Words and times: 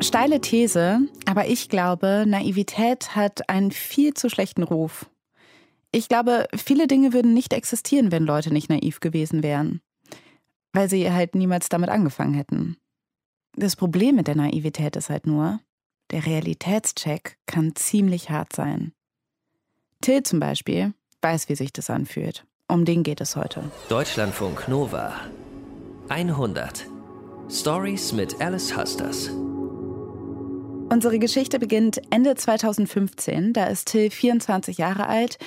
Steile 0.00 0.40
These, 0.40 1.00
aber 1.26 1.48
ich 1.48 1.68
glaube, 1.68 2.24
Naivität 2.26 3.16
hat 3.16 3.48
einen 3.48 3.72
viel 3.72 4.14
zu 4.14 4.30
schlechten 4.30 4.62
Ruf. 4.62 5.10
Ich 5.90 6.08
glaube, 6.08 6.46
viele 6.54 6.86
Dinge 6.86 7.12
würden 7.12 7.34
nicht 7.34 7.52
existieren, 7.52 8.12
wenn 8.12 8.24
Leute 8.24 8.52
nicht 8.52 8.70
naiv 8.70 9.00
gewesen 9.00 9.42
wären. 9.42 9.80
Weil 10.72 10.88
sie 10.88 11.10
halt 11.10 11.34
niemals 11.34 11.68
damit 11.68 11.88
angefangen 11.88 12.34
hätten. 12.34 12.76
Das 13.56 13.74
Problem 13.74 14.14
mit 14.14 14.28
der 14.28 14.36
Naivität 14.36 14.94
ist 14.94 15.10
halt 15.10 15.26
nur, 15.26 15.60
der 16.10 16.24
Realitätscheck 16.24 17.36
kann 17.46 17.74
ziemlich 17.74 18.30
hart 18.30 18.54
sein. 18.54 18.92
Till 20.00 20.22
zum 20.22 20.38
Beispiel 20.38 20.94
weiß, 21.22 21.48
wie 21.48 21.56
sich 21.56 21.72
das 21.72 21.90
anfühlt. 21.90 22.46
Um 22.68 22.84
den 22.84 23.02
geht 23.02 23.20
es 23.20 23.34
heute. 23.34 23.64
Deutschlandfunk 23.88 24.68
Nova 24.68 25.12
100 26.08 26.86
Stories 27.50 28.12
mit 28.12 28.40
Alice 28.40 28.76
Husters. 28.76 29.30
Unsere 30.90 31.18
Geschichte 31.18 31.58
beginnt 31.58 32.00
Ende 32.10 32.34
2015. 32.34 33.52
Da 33.52 33.66
ist 33.66 33.88
Till 33.88 34.10
24 34.10 34.78
Jahre 34.78 35.06
alt. 35.06 35.38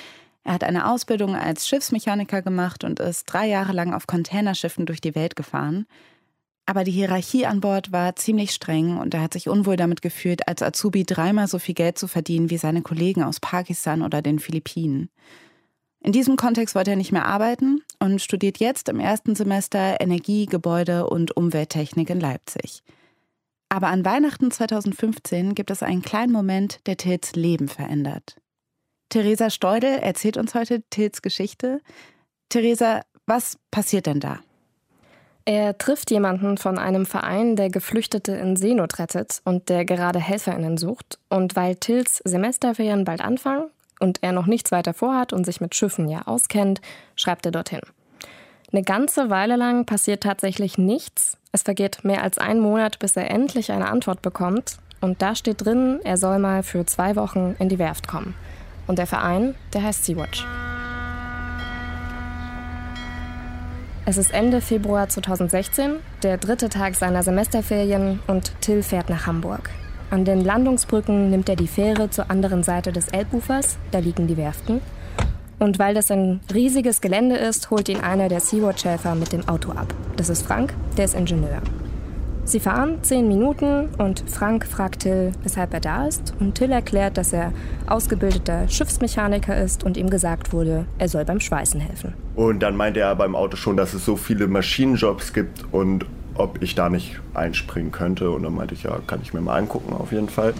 Er 0.44 0.54
hat 0.54 0.62
eine 0.62 0.88
Ausbildung 0.88 1.34
als 1.34 1.66
Schiffsmechaniker 1.66 2.42
gemacht 2.42 2.84
und 2.84 3.00
ist 3.00 3.24
drei 3.24 3.48
Jahre 3.48 3.72
lang 3.72 3.92
auf 3.92 4.06
Containerschiffen 4.06 4.86
durch 4.86 5.00
die 5.00 5.16
Welt 5.16 5.34
gefahren. 5.34 5.86
Aber 6.64 6.84
die 6.84 6.92
Hierarchie 6.92 7.44
an 7.44 7.60
Bord 7.60 7.90
war 7.90 8.14
ziemlich 8.14 8.52
streng 8.52 8.98
und 8.98 9.14
er 9.14 9.20
hat 9.20 9.32
sich 9.32 9.48
unwohl 9.48 9.76
damit 9.76 10.00
gefühlt, 10.00 10.46
als 10.46 10.62
Azubi 10.62 11.04
dreimal 11.04 11.48
so 11.48 11.58
viel 11.58 11.74
Geld 11.74 11.98
zu 11.98 12.06
verdienen 12.06 12.48
wie 12.48 12.56
seine 12.56 12.82
Kollegen 12.82 13.24
aus 13.24 13.40
Pakistan 13.40 14.02
oder 14.02 14.22
den 14.22 14.38
Philippinen. 14.38 15.10
In 16.04 16.12
diesem 16.12 16.36
Kontext 16.36 16.76
wollte 16.76 16.90
er 16.90 16.96
nicht 16.96 17.12
mehr 17.12 17.26
arbeiten 17.26 17.82
und 17.98 18.22
studiert 18.22 18.58
jetzt 18.58 18.88
im 18.88 19.00
ersten 19.00 19.34
Semester 19.34 20.00
Energie, 20.00 20.46
Gebäude 20.46 21.08
und 21.08 21.36
Umwelttechnik 21.36 22.10
in 22.10 22.20
Leipzig. 22.20 22.84
Aber 23.72 23.86
an 23.86 24.04
Weihnachten 24.04 24.50
2015 24.50 25.54
gibt 25.54 25.70
es 25.70 25.82
einen 25.82 26.02
kleinen 26.02 26.30
Moment, 26.30 26.86
der 26.86 26.98
Tils 26.98 27.32
Leben 27.32 27.68
verändert. 27.68 28.36
Theresa 29.08 29.48
Steudel 29.48 29.98
erzählt 29.98 30.36
uns 30.36 30.54
heute 30.54 30.82
Tils 30.90 31.22
Geschichte. 31.22 31.80
Theresa, 32.50 33.00
was 33.24 33.56
passiert 33.70 34.04
denn 34.04 34.20
da? 34.20 34.40
Er 35.46 35.78
trifft 35.78 36.10
jemanden 36.10 36.58
von 36.58 36.76
einem 36.76 37.06
Verein, 37.06 37.56
der 37.56 37.70
Geflüchtete 37.70 38.32
in 38.32 38.56
Seenot 38.56 38.98
rettet 38.98 39.40
und 39.46 39.70
der 39.70 39.86
gerade 39.86 40.18
HelferInnen 40.18 40.76
sucht. 40.76 41.18
Und 41.30 41.56
weil 41.56 41.76
Tils 41.76 42.20
Semesterferien 42.26 43.04
bald 43.04 43.22
anfangen 43.22 43.70
und 44.00 44.22
er 44.22 44.32
noch 44.32 44.44
nichts 44.44 44.70
weiter 44.70 44.92
vorhat 44.92 45.32
und 45.32 45.46
sich 45.46 45.62
mit 45.62 45.74
Schiffen 45.74 46.10
ja 46.10 46.26
auskennt, 46.26 46.82
schreibt 47.16 47.46
er 47.46 47.52
dorthin. 47.52 47.80
Eine 48.70 48.82
ganze 48.82 49.30
Weile 49.30 49.56
lang 49.56 49.86
passiert 49.86 50.24
tatsächlich 50.24 50.76
nichts. 50.76 51.38
Es 51.54 51.60
vergeht 51.60 52.02
mehr 52.02 52.22
als 52.22 52.38
ein 52.38 52.60
Monat, 52.60 52.98
bis 52.98 53.14
er 53.14 53.30
endlich 53.30 53.70
eine 53.72 53.90
Antwort 53.90 54.22
bekommt. 54.22 54.78
Und 55.02 55.20
da 55.20 55.34
steht 55.34 55.62
drin, 55.62 56.00
er 56.02 56.16
soll 56.16 56.38
mal 56.38 56.62
für 56.62 56.86
zwei 56.86 57.14
Wochen 57.14 57.56
in 57.58 57.68
die 57.68 57.78
Werft 57.78 58.08
kommen. 58.08 58.34
Und 58.86 58.98
der 58.98 59.06
Verein, 59.06 59.54
der 59.74 59.82
heißt 59.82 60.06
Sea-Watch. 60.06 60.46
Es 64.06 64.16
ist 64.16 64.32
Ende 64.32 64.62
Februar 64.62 65.10
2016, 65.10 65.96
der 66.22 66.38
dritte 66.38 66.70
Tag 66.70 66.94
seiner 66.94 67.22
Semesterferien 67.22 68.20
und 68.26 68.58
Till 68.62 68.82
fährt 68.82 69.10
nach 69.10 69.26
Hamburg. 69.26 69.68
An 70.10 70.24
den 70.24 70.40
Landungsbrücken 70.40 71.28
nimmt 71.28 71.50
er 71.50 71.56
die 71.56 71.68
Fähre 71.68 72.08
zur 72.08 72.30
anderen 72.30 72.62
Seite 72.62 72.92
des 72.92 73.08
Elbufers, 73.08 73.76
da 73.90 73.98
liegen 73.98 74.26
die 74.26 74.38
Werften. 74.38 74.80
Und 75.62 75.78
weil 75.78 75.94
das 75.94 76.10
ein 76.10 76.40
riesiges 76.52 77.00
Gelände 77.00 77.36
ist, 77.36 77.70
holt 77.70 77.88
ihn 77.88 78.00
einer 78.00 78.28
der 78.28 78.40
Sea-Watch-Helfer 78.40 79.14
mit 79.14 79.32
dem 79.32 79.48
Auto 79.48 79.70
ab. 79.70 79.94
Das 80.16 80.28
ist 80.28 80.44
Frank, 80.44 80.74
der 80.96 81.04
ist 81.04 81.14
Ingenieur. 81.14 81.62
Sie 82.42 82.58
fahren 82.58 82.98
zehn 83.02 83.28
Minuten 83.28 83.88
und 83.96 84.24
Frank 84.28 84.66
fragt 84.66 85.02
Till, 85.02 85.30
weshalb 85.44 85.72
er 85.72 85.78
da 85.78 86.08
ist. 86.08 86.34
Und 86.40 86.56
Till 86.56 86.72
erklärt, 86.72 87.16
dass 87.16 87.32
er 87.32 87.52
ausgebildeter 87.86 88.68
Schiffsmechaniker 88.68 89.56
ist 89.56 89.84
und 89.84 89.96
ihm 89.96 90.10
gesagt 90.10 90.52
wurde, 90.52 90.84
er 90.98 91.08
soll 91.08 91.24
beim 91.24 91.38
Schweißen 91.38 91.78
helfen. 91.78 92.12
Und 92.34 92.58
dann 92.60 92.74
meinte 92.74 92.98
er 92.98 93.14
beim 93.14 93.36
Auto 93.36 93.56
schon, 93.56 93.76
dass 93.76 93.94
es 93.94 94.04
so 94.04 94.16
viele 94.16 94.48
Maschinenjobs 94.48 95.32
gibt 95.32 95.64
und 95.70 96.06
ob 96.34 96.60
ich 96.60 96.74
da 96.74 96.88
nicht 96.88 97.20
einspringen 97.34 97.92
könnte. 97.92 98.32
Und 98.32 98.42
dann 98.42 98.56
meinte 98.56 98.74
ich, 98.74 98.82
ja, 98.82 98.98
kann 99.06 99.20
ich 99.22 99.32
mir 99.32 99.40
mal 99.40 99.58
angucken 99.58 99.92
auf 99.92 100.10
jeden 100.10 100.28
Fall. 100.28 100.54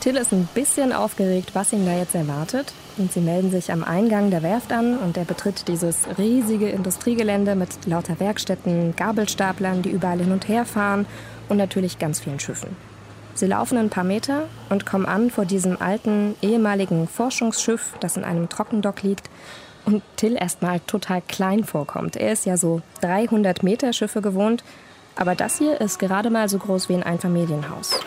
Till 0.00 0.16
ist 0.16 0.32
ein 0.32 0.48
bisschen 0.54 0.94
aufgeregt, 0.94 1.50
was 1.52 1.74
ihn 1.74 1.84
da 1.84 1.94
jetzt 1.94 2.14
erwartet. 2.14 2.72
Und 2.96 3.12
sie 3.12 3.20
melden 3.20 3.50
sich 3.50 3.70
am 3.70 3.84
Eingang 3.84 4.30
der 4.30 4.42
Werft 4.42 4.72
an 4.72 4.96
und 4.96 5.18
er 5.18 5.26
betritt 5.26 5.68
dieses 5.68 6.06
riesige 6.16 6.70
Industriegelände 6.70 7.54
mit 7.54 7.86
lauter 7.86 8.18
Werkstätten, 8.18 8.96
Gabelstaplern, 8.96 9.82
die 9.82 9.90
überall 9.90 10.18
hin 10.18 10.32
und 10.32 10.48
her 10.48 10.64
fahren 10.64 11.04
und 11.50 11.58
natürlich 11.58 11.98
ganz 11.98 12.18
vielen 12.20 12.40
Schiffen. 12.40 12.74
Sie 13.34 13.46
laufen 13.46 13.76
ein 13.76 13.90
paar 13.90 14.04
Meter 14.04 14.48
und 14.70 14.86
kommen 14.86 15.04
an 15.06 15.30
vor 15.30 15.44
diesem 15.44 15.80
alten, 15.80 16.34
ehemaligen 16.40 17.06
Forschungsschiff, 17.06 17.94
das 18.00 18.16
in 18.16 18.24
einem 18.24 18.48
Trockendock 18.48 19.02
liegt 19.02 19.28
und 19.84 20.02
Till 20.16 20.34
erstmal 20.34 20.80
total 20.80 21.22
klein 21.26 21.64
vorkommt. 21.64 22.16
Er 22.16 22.32
ist 22.32 22.46
ja 22.46 22.56
so 22.56 22.80
300 23.02 23.62
Meter 23.62 23.92
Schiffe 23.92 24.22
gewohnt, 24.22 24.64
aber 25.14 25.34
das 25.34 25.58
hier 25.58 25.80
ist 25.80 25.98
gerade 25.98 26.30
mal 26.30 26.48
so 26.48 26.58
groß 26.58 26.88
wie 26.88 26.94
ein 26.94 27.02
Einfamilienhaus. 27.02 28.00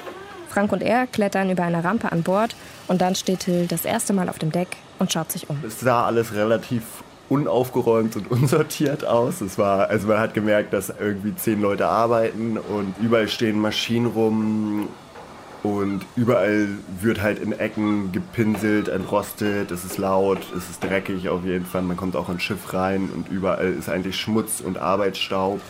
Frank 0.54 0.72
und 0.72 0.84
er 0.84 1.08
klettern 1.08 1.50
über 1.50 1.64
eine 1.64 1.84
Rampe 1.84 2.12
an 2.12 2.22
Bord 2.22 2.56
und 2.88 3.02
dann 3.02 3.16
steht 3.16 3.40
Till 3.40 3.66
das 3.68 3.86
erste 3.86 4.14
Mal 4.14 4.30
auf 4.30 4.38
dem 4.38 4.52
Deck 4.52 4.68
und 5.00 5.12
schaut 5.12 5.32
sich 5.32 5.50
um. 5.50 5.58
Es 5.66 5.80
sah 5.80 6.06
alles 6.06 6.36
relativ 6.36 6.84
unaufgeräumt 7.30 8.16
und 8.16 8.30
unsortiert 8.32 9.04
aus. 9.04 9.42
Es 9.42 9.58
war, 9.58 9.90
also 9.90 10.08
man 10.08 10.20
hat 10.20 10.36
gemerkt, 10.36 10.72
dass 10.72 10.90
irgendwie 10.90 11.36
zehn 11.36 11.60
Leute 11.60 11.88
arbeiten 11.88 12.58
und 12.58 12.94
überall 13.02 13.28
stehen 13.28 13.60
Maschinen 13.60 14.06
rum 14.06 14.90
und 15.64 16.02
überall 16.16 16.68
wird 17.02 17.22
halt 17.22 17.40
in 17.40 17.54
Ecken 17.54 18.12
gepinselt, 18.12 18.90
entrostet, 18.90 19.72
es 19.72 19.84
ist 19.84 19.98
laut, 19.98 20.40
es 20.56 20.70
ist 20.70 20.84
dreckig 20.84 21.30
auf 21.30 21.46
jeden 21.46 21.66
Fall. 21.66 21.82
Man 21.82 21.98
kommt 21.98 22.16
auch 22.16 22.30
ins 22.30 22.44
Schiff 22.44 22.74
rein 22.74 23.10
und 23.16 23.30
überall 23.30 23.74
ist 23.74 23.90
eigentlich 23.90 24.18
Schmutz 24.18 24.62
und 24.62 24.78
Arbeitsstaub. 24.78 25.62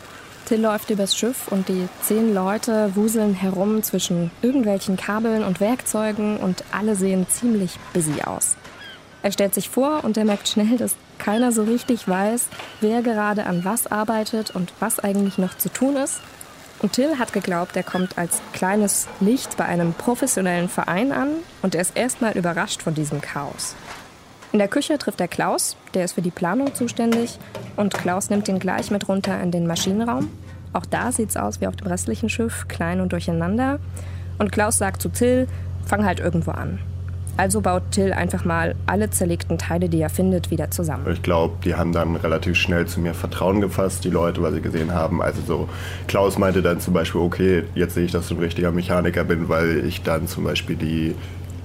Till 0.45 0.61
läuft 0.61 0.89
übers 0.89 1.15
Schiff 1.15 1.47
und 1.49 1.69
die 1.69 1.87
zehn 2.01 2.33
Leute 2.33 2.95
wuseln 2.95 3.33
herum 3.33 3.81
zwischen 3.81 4.31
irgendwelchen 4.41 4.97
Kabeln 4.97 5.43
und 5.43 5.59
Werkzeugen 5.59 6.37
und 6.37 6.63
alle 6.71 6.95
sehen 6.95 7.27
ziemlich 7.29 7.79
busy 7.93 8.21
aus. 8.25 8.55
Er 9.21 9.31
stellt 9.31 9.53
sich 9.53 9.69
vor 9.69 10.03
und 10.03 10.17
er 10.17 10.25
merkt 10.25 10.49
schnell, 10.49 10.77
dass 10.77 10.95
keiner 11.17 11.53
so 11.53 11.63
richtig 11.63 12.07
weiß, 12.07 12.47
wer 12.81 13.01
gerade 13.01 13.45
an 13.45 13.63
was 13.63 13.87
arbeitet 13.87 14.51
und 14.51 14.73
was 14.79 14.99
eigentlich 14.99 15.37
noch 15.37 15.57
zu 15.57 15.69
tun 15.69 15.95
ist. 15.95 16.19
Und 16.79 16.91
Till 16.91 17.17
hat 17.17 17.31
geglaubt, 17.31 17.77
er 17.77 17.83
kommt 17.83 18.17
als 18.17 18.41
kleines 18.51 19.07
Licht 19.21 19.55
bei 19.55 19.63
einem 19.63 19.93
professionellen 19.93 20.67
Verein 20.67 21.13
an 21.13 21.29
und 21.61 21.75
er 21.75 21.81
ist 21.81 21.95
erstmal 21.95 22.37
überrascht 22.37 22.81
von 22.81 22.93
diesem 22.93 23.21
Chaos. 23.21 23.75
In 24.51 24.59
der 24.59 24.67
Küche 24.67 24.97
trifft 24.97 25.21
er 25.21 25.29
Klaus, 25.29 25.77
der 25.93 26.03
ist 26.03 26.13
für 26.13 26.21
die 26.21 26.29
Planung 26.29 26.75
zuständig. 26.75 27.39
Und 27.75 27.93
Klaus 27.93 28.29
nimmt 28.29 28.47
ihn 28.47 28.59
gleich 28.59 28.91
mit 28.91 29.07
runter 29.07 29.41
in 29.41 29.51
den 29.51 29.67
Maschinenraum. 29.67 30.29
Auch 30.73 30.85
da 30.85 31.11
sieht 31.11 31.29
es 31.29 31.37
aus 31.37 31.61
wie 31.61 31.67
auf 31.67 31.75
dem 31.75 31.87
restlichen 31.87 32.29
Schiff, 32.29 32.67
klein 32.67 32.99
und 33.01 33.11
durcheinander. 33.11 33.79
Und 34.39 34.51
Klaus 34.51 34.77
sagt 34.77 35.01
zu 35.01 35.09
Till, 35.09 35.47
fang 35.85 36.05
halt 36.05 36.19
irgendwo 36.19 36.51
an. 36.51 36.79
Also 37.35 37.61
baut 37.61 37.81
Till 37.89 38.13
einfach 38.13 38.45
mal 38.45 38.75
alle 38.85 39.09
zerlegten 39.09 39.57
Teile, 39.57 39.89
die 39.89 39.99
er 39.99 40.11
findet, 40.11 40.51
wieder 40.51 40.69
zusammen. 40.69 41.05
Ich 41.11 41.23
glaube, 41.23 41.55
die 41.65 41.73
haben 41.73 41.91
dann 41.91 42.15
relativ 42.15 42.55
schnell 42.55 42.85
zu 42.85 42.99
mir 42.99 43.15
Vertrauen 43.15 43.59
gefasst, 43.59 44.03
die 44.03 44.11
Leute, 44.11 44.43
weil 44.43 44.53
sie 44.53 44.61
gesehen 44.61 44.91
haben. 44.93 45.19
Also 45.19 45.41
so, 45.41 45.69
Klaus 46.07 46.37
meinte 46.37 46.61
dann 46.61 46.79
zum 46.79 46.93
Beispiel, 46.93 47.21
okay, 47.21 47.63
jetzt 47.73 47.95
sehe 47.95 48.05
ich, 48.05 48.11
dass 48.11 48.27
du 48.27 48.35
ein 48.35 48.39
richtiger 48.39 48.71
Mechaniker 48.71 49.23
bin, 49.23 49.49
weil 49.49 49.83
ich 49.85 50.03
dann 50.03 50.27
zum 50.27 50.43
Beispiel 50.43 50.75
die 50.75 51.15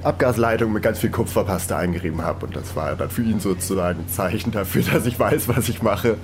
Abgasleitung 0.02 0.72
mit 0.72 0.82
ganz 0.82 1.00
viel 1.00 1.10
Kupferpaste 1.10 1.76
eingerieben 1.76 2.22
habe. 2.22 2.46
Und 2.46 2.56
das 2.56 2.76
war 2.76 2.94
dann 2.94 3.10
für 3.10 3.22
ihn 3.22 3.40
sozusagen 3.40 4.00
ein 4.00 4.08
Zeichen 4.08 4.52
dafür, 4.52 4.82
dass 4.92 5.06
ich 5.06 5.18
weiß, 5.18 5.48
was 5.48 5.68
ich 5.68 5.82
mache. 5.82 6.16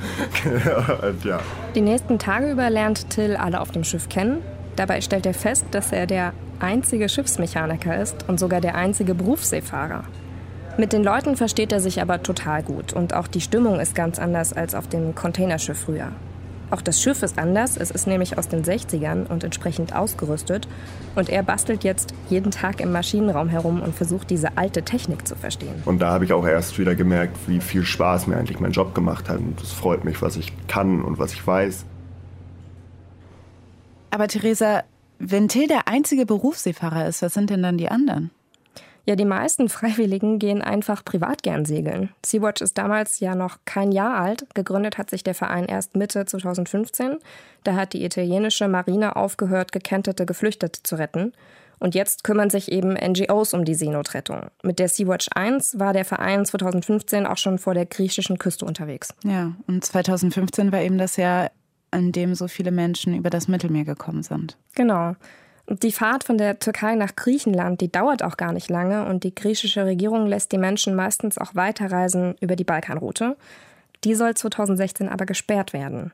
und 1.02 1.24
ja. 1.24 1.40
Die 1.74 1.80
nächsten 1.80 2.18
Tage 2.18 2.50
über 2.50 2.70
lernt 2.70 3.10
Till 3.10 3.36
alle 3.36 3.60
auf 3.60 3.70
dem 3.70 3.84
Schiff 3.84 4.08
kennen. 4.08 4.42
Dabei 4.76 5.00
stellt 5.00 5.26
er 5.26 5.34
fest, 5.34 5.66
dass 5.70 5.92
er 5.92 6.06
der 6.06 6.32
einzige 6.60 7.08
Schiffsmechaniker 7.08 8.00
ist 8.00 8.28
und 8.28 8.40
sogar 8.40 8.60
der 8.60 8.74
einzige 8.74 9.14
Berufsseefahrer. 9.14 10.04
Mit 10.76 10.92
den 10.92 11.04
Leuten 11.04 11.36
versteht 11.36 11.72
er 11.72 11.80
sich 11.80 12.02
aber 12.02 12.22
total 12.22 12.62
gut 12.62 12.92
und 12.92 13.14
auch 13.14 13.28
die 13.28 13.40
Stimmung 13.40 13.78
ist 13.78 13.94
ganz 13.94 14.18
anders 14.18 14.52
als 14.52 14.74
auf 14.74 14.88
dem 14.88 15.14
Containerschiff 15.14 15.78
früher. 15.78 16.08
Auch 16.70 16.82
das 16.82 17.00
Schiff 17.00 17.22
ist 17.22 17.38
anders, 17.38 17.76
es 17.76 17.90
ist 17.90 18.06
nämlich 18.06 18.38
aus 18.38 18.48
den 18.48 18.64
60ern 18.64 19.26
und 19.26 19.44
entsprechend 19.44 19.94
ausgerüstet. 19.94 20.66
Und 21.14 21.28
er 21.28 21.42
bastelt 21.42 21.84
jetzt 21.84 22.14
jeden 22.28 22.50
Tag 22.50 22.80
im 22.80 22.90
Maschinenraum 22.90 23.48
herum 23.48 23.80
und 23.82 23.94
versucht, 23.94 24.30
diese 24.30 24.56
alte 24.56 24.82
Technik 24.82 25.28
zu 25.28 25.36
verstehen. 25.36 25.82
Und 25.84 26.00
da 26.00 26.10
habe 26.10 26.24
ich 26.24 26.32
auch 26.32 26.46
erst 26.46 26.78
wieder 26.78 26.94
gemerkt, 26.94 27.36
wie 27.46 27.60
viel 27.60 27.84
Spaß 27.84 28.26
mir 28.26 28.36
eigentlich 28.36 28.60
mein 28.60 28.72
Job 28.72 28.94
gemacht 28.94 29.28
hat. 29.28 29.38
Und 29.38 29.60
es 29.62 29.72
freut 29.72 30.04
mich, 30.04 30.22
was 30.22 30.36
ich 30.36 30.52
kann 30.66 31.02
und 31.02 31.18
was 31.18 31.32
ich 31.32 31.46
weiß. 31.46 31.84
Aber 34.10 34.28
Theresa, 34.28 34.84
wenn 35.18 35.48
Till 35.48 35.66
der 35.66 35.88
einzige 35.88 36.26
Berufsseefahrer 36.26 37.06
ist, 37.08 37.22
was 37.22 37.34
sind 37.34 37.50
denn 37.50 37.62
dann 37.62 37.78
die 37.78 37.88
anderen? 37.88 38.30
Ja, 39.06 39.16
die 39.16 39.24
meisten 39.24 39.68
Freiwilligen 39.70 40.38
gehen 40.38 40.62
einfach 40.62 41.04
privat 41.04 41.42
gern 41.42 41.64
segeln. 41.64 42.10
Sea-Watch 42.24 42.62
ist 42.62 42.78
damals 42.78 43.20
ja 43.20 43.34
noch 43.34 43.58
kein 43.64 43.92
Jahr 43.92 44.16
alt. 44.16 44.46
Gegründet 44.54 44.98
hat 44.98 45.10
sich 45.10 45.24
der 45.24 45.34
Verein 45.34 45.66
erst 45.66 45.96
Mitte 45.96 46.24
2015. 46.24 47.18
Da 47.64 47.74
hat 47.74 47.92
die 47.92 48.04
italienische 48.04 48.68
Marine 48.68 49.16
aufgehört, 49.16 49.72
gekentete 49.72 50.26
Geflüchtete 50.26 50.82
zu 50.82 50.96
retten. 50.96 51.32
Und 51.80 51.94
jetzt 51.94 52.24
kümmern 52.24 52.50
sich 52.50 52.70
eben 52.70 52.94
NGOs 52.94 53.52
um 53.52 53.64
die 53.64 53.74
Seenotrettung. 53.74 54.46
Mit 54.62 54.78
der 54.78 54.88
Sea-Watch 54.88 55.28
1 55.34 55.78
war 55.78 55.92
der 55.92 56.04
Verein 56.04 56.44
2015 56.46 57.26
auch 57.26 57.36
schon 57.36 57.58
vor 57.58 57.74
der 57.74 57.84
griechischen 57.84 58.38
Küste 58.38 58.64
unterwegs. 58.64 59.12
Ja, 59.24 59.52
und 59.66 59.84
2015 59.84 60.72
war 60.72 60.80
eben 60.80 60.98
das 60.98 61.16
Jahr, 61.16 61.50
an 61.90 62.12
dem 62.12 62.34
so 62.34 62.48
viele 62.48 62.70
Menschen 62.70 63.14
über 63.14 63.28
das 63.28 63.48
Mittelmeer 63.48 63.84
gekommen 63.84 64.22
sind. 64.22 64.56
Genau. 64.74 65.14
Die 65.68 65.92
Fahrt 65.92 66.24
von 66.24 66.36
der 66.36 66.58
Türkei 66.58 66.94
nach 66.94 67.16
Griechenland, 67.16 67.80
die 67.80 67.90
dauert 67.90 68.22
auch 68.22 68.36
gar 68.36 68.52
nicht 68.52 68.68
lange 68.68 69.06
und 69.06 69.24
die 69.24 69.34
griechische 69.34 69.86
Regierung 69.86 70.26
lässt 70.26 70.52
die 70.52 70.58
Menschen 70.58 70.94
meistens 70.94 71.38
auch 71.38 71.54
weiterreisen 71.54 72.34
über 72.40 72.54
die 72.54 72.64
Balkanroute. 72.64 73.36
Die 74.04 74.14
soll 74.14 74.34
2016 74.34 75.08
aber 75.08 75.24
gesperrt 75.24 75.72
werden. 75.72 76.12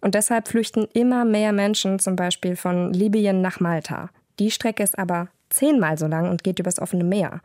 Und 0.00 0.14
deshalb 0.14 0.48
flüchten 0.48 0.88
immer 0.92 1.24
mehr 1.24 1.52
Menschen 1.52 1.98
zum 1.98 2.16
Beispiel 2.16 2.56
von 2.56 2.92
Libyen 2.92 3.40
nach 3.40 3.60
Malta. 3.60 4.10
Die 4.38 4.50
Strecke 4.50 4.82
ist 4.82 4.98
aber 4.98 5.28
zehnmal 5.50 5.96
so 5.96 6.06
lang 6.06 6.28
und 6.28 6.44
geht 6.44 6.58
übers 6.58 6.80
offene 6.80 7.04
Meer. 7.04 7.40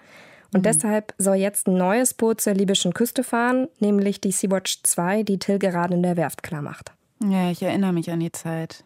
Und 0.53 0.61
mhm. 0.61 0.63
deshalb 0.63 1.13
soll 1.17 1.35
jetzt 1.35 1.67
ein 1.67 1.77
neues 1.77 2.13
Boot 2.13 2.41
zur 2.41 2.53
libyschen 2.53 2.93
Küste 2.93 3.23
fahren, 3.23 3.67
nämlich 3.79 4.21
die 4.21 4.31
Sea-Watch 4.31 4.81
2, 4.83 5.23
die 5.23 5.39
Till 5.39 5.59
gerade 5.59 5.95
in 5.95 6.03
der 6.03 6.17
Werft 6.17 6.43
klar 6.43 6.61
macht. 6.61 6.91
Ja, 7.23 7.49
ich 7.49 7.61
erinnere 7.61 7.93
mich 7.93 8.11
an 8.11 8.19
die 8.19 8.31
Zeit. 8.31 8.83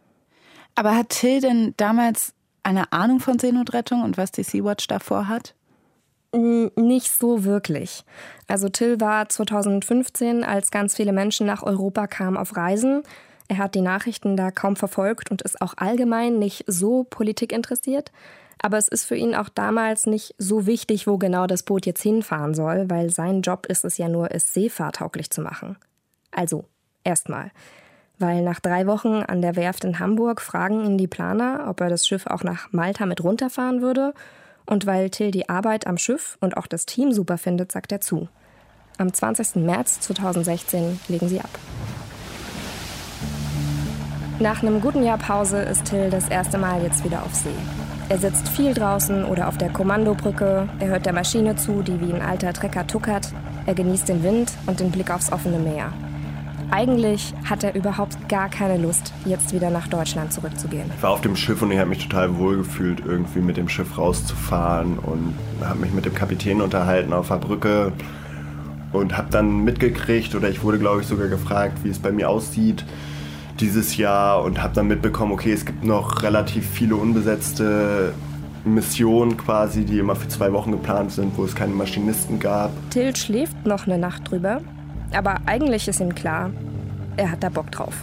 Aber 0.75 0.95
hat 0.95 1.09
Till 1.09 1.41
denn 1.41 1.73
damals 1.77 2.33
eine 2.67 2.91
Ahnung 2.91 3.21
von 3.21 3.39
Seenotrettung 3.39 4.03
und 4.03 4.17
was 4.17 4.33
die 4.33 4.43
Sea-Watch 4.43 4.87
davor 4.87 5.29
hat? 5.29 5.55
Nicht 6.33 7.09
so 7.09 7.45
wirklich. 7.45 8.03
Also 8.47 8.67
Till 8.67 8.99
war 8.99 9.29
2015, 9.29 10.43
als 10.43 10.69
ganz 10.69 10.93
viele 10.93 11.13
Menschen 11.13 11.47
nach 11.47 11.63
Europa 11.63 12.07
kamen, 12.07 12.35
auf 12.35 12.57
Reisen. 12.57 13.03
Er 13.47 13.59
hat 13.59 13.73
die 13.73 13.81
Nachrichten 13.81 14.35
da 14.35 14.51
kaum 14.51 14.75
verfolgt 14.75 15.31
und 15.31 15.43
ist 15.43 15.61
auch 15.61 15.75
allgemein 15.77 16.39
nicht 16.39 16.65
so 16.67 17.05
politikinteressiert. 17.05 18.11
Aber 18.61 18.77
es 18.77 18.89
ist 18.89 19.05
für 19.05 19.15
ihn 19.15 19.33
auch 19.33 19.47
damals 19.47 20.05
nicht 20.05 20.35
so 20.37 20.65
wichtig, 20.65 21.07
wo 21.07 21.17
genau 21.17 21.47
das 21.47 21.63
Boot 21.63 21.85
jetzt 21.85 22.03
hinfahren 22.03 22.53
soll, 22.53 22.89
weil 22.89 23.11
sein 23.11 23.43
Job 23.43 23.65
ist 23.65 23.85
es 23.85 23.97
ja 23.97 24.09
nur, 24.09 24.31
es 24.31 24.53
seefahrtauglich 24.53 25.29
zu 25.29 25.39
machen. 25.41 25.77
Also, 26.31 26.65
erstmal 27.05 27.51
weil 28.19 28.41
nach 28.43 28.59
drei 28.59 28.87
Wochen 28.87 29.23
an 29.23 29.41
der 29.41 29.55
Werft 29.55 29.83
in 29.83 29.99
Hamburg 29.99 30.41
fragen 30.41 30.83
ihn 30.83 30.97
die 30.97 31.07
Planer, 31.07 31.65
ob 31.67 31.81
er 31.81 31.89
das 31.89 32.07
Schiff 32.07 32.27
auch 32.27 32.43
nach 32.43 32.71
Malta 32.71 33.05
mit 33.05 33.23
runterfahren 33.23 33.81
würde. 33.81 34.13
Und 34.65 34.85
weil 34.85 35.09
Till 35.09 35.31
die 35.31 35.49
Arbeit 35.49 35.87
am 35.87 35.97
Schiff 35.97 36.37
und 36.41 36.57
auch 36.57 36.67
das 36.67 36.85
Team 36.85 37.13
super 37.13 37.37
findet, 37.37 37.71
sagt 37.71 37.91
er 37.91 38.01
zu. 38.01 38.27
Am 38.97 39.13
20. 39.13 39.57
März 39.57 39.99
2016 40.01 40.99
legen 41.07 41.29
sie 41.29 41.39
ab. 41.39 41.49
Nach 44.39 44.61
einem 44.61 44.81
guten 44.81 45.03
Jahr 45.03 45.17
Pause 45.17 45.57
ist 45.59 45.85
Till 45.85 46.09
das 46.09 46.29
erste 46.29 46.57
Mal 46.57 46.83
jetzt 46.83 47.03
wieder 47.03 47.23
auf 47.23 47.33
See. 47.33 47.49
Er 48.09 48.19
sitzt 48.19 48.47
viel 48.49 48.73
draußen 48.73 49.25
oder 49.25 49.47
auf 49.47 49.57
der 49.57 49.69
Kommandobrücke, 49.69 50.69
er 50.79 50.87
hört 50.87 51.05
der 51.05 51.13
Maschine 51.13 51.55
zu, 51.55 51.81
die 51.81 51.99
wie 51.99 52.13
ein 52.13 52.21
alter 52.21 52.53
Trecker 52.53 52.87
tuckert, 52.87 53.33
er 53.65 53.73
genießt 53.73 54.07
den 54.07 54.23
Wind 54.23 54.51
und 54.65 54.79
den 54.79 54.91
Blick 54.91 55.11
aufs 55.11 55.31
offene 55.31 55.59
Meer. 55.59 55.91
Eigentlich 56.69 57.33
hat 57.45 57.63
er 57.63 57.75
überhaupt 57.75 58.27
gar 58.27 58.49
keine 58.49 58.77
Lust, 58.77 59.13
jetzt 59.25 59.53
wieder 59.53 59.69
nach 59.69 59.87
Deutschland 59.87 60.33
zurückzugehen. 60.33 60.91
Ich 60.95 61.01
war 61.01 61.11
auf 61.11 61.21
dem 61.21 61.37
Schiff 61.37 61.61
und 61.61 61.71
ich 61.71 61.79
habe 61.79 61.89
mich 61.89 62.05
total 62.05 62.37
wohl 62.37 62.57
gefühlt, 62.57 63.01
irgendwie 63.05 63.39
mit 63.39 63.55
dem 63.55 63.69
Schiff 63.69 63.97
rauszufahren 63.97 64.99
und 64.99 65.33
habe 65.61 65.79
mich 65.79 65.93
mit 65.93 66.05
dem 66.05 66.13
Kapitän 66.13 66.61
unterhalten 66.61 67.13
auf 67.13 67.29
der 67.29 67.37
Brücke 67.37 67.93
und 68.91 69.17
habe 69.17 69.29
dann 69.31 69.63
mitgekriegt 69.63 70.35
oder 70.35 70.49
ich 70.49 70.61
wurde, 70.61 70.77
glaube 70.77 71.01
ich, 71.01 71.07
sogar 71.07 71.29
gefragt, 71.29 71.79
wie 71.83 71.89
es 71.89 71.99
bei 71.99 72.11
mir 72.11 72.29
aussieht 72.29 72.83
dieses 73.59 73.97
Jahr 73.97 74.43
und 74.43 74.61
habe 74.61 74.75
dann 74.75 74.87
mitbekommen, 74.87 75.31
okay, 75.31 75.53
es 75.53 75.65
gibt 75.65 75.83
noch 75.83 76.21
relativ 76.21 76.69
viele 76.69 76.95
unbesetzte 76.95 78.13
Missionen 78.65 79.37
quasi, 79.37 79.85
die 79.85 79.99
immer 79.99 80.15
für 80.15 80.27
zwei 80.27 80.51
Wochen 80.51 80.71
geplant 80.71 81.11
sind, 81.11 81.37
wo 81.37 81.45
es 81.45 81.55
keine 81.55 81.73
Maschinisten 81.73 82.39
gab. 82.39 82.71
Till 82.91 83.15
schläft 83.15 83.65
noch 83.65 83.87
eine 83.87 83.97
Nacht 83.97 84.29
drüber 84.29 84.61
aber 85.13 85.38
eigentlich 85.45 85.88
ist 85.88 86.00
ihm 86.00 86.15
klar, 86.15 86.51
er 87.15 87.31
hat 87.31 87.44
da 87.44 87.50
Bock 87.50 87.71
drauf. 87.71 87.94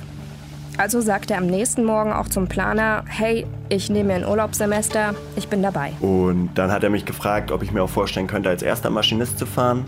Also 0.76 1.00
sagt 1.00 1.30
er 1.30 1.38
am 1.38 1.46
nächsten 1.46 1.84
Morgen 1.84 2.12
auch 2.12 2.28
zum 2.28 2.48
Planer, 2.48 3.04
hey, 3.06 3.46
ich 3.68 3.90
nehme 3.90 4.08
mir 4.08 4.14
ein 4.16 4.26
Urlaubssemester, 4.26 5.14
ich 5.36 5.48
bin 5.48 5.62
dabei. 5.62 5.92
Und 6.00 6.50
dann 6.54 6.72
hat 6.72 6.82
er 6.82 6.90
mich 6.90 7.04
gefragt, 7.04 7.52
ob 7.52 7.62
ich 7.62 7.70
mir 7.70 7.82
auch 7.82 7.90
vorstellen 7.90 8.26
könnte, 8.26 8.48
als 8.48 8.62
erster 8.62 8.90
Maschinist 8.90 9.38
zu 9.38 9.46
fahren. 9.46 9.84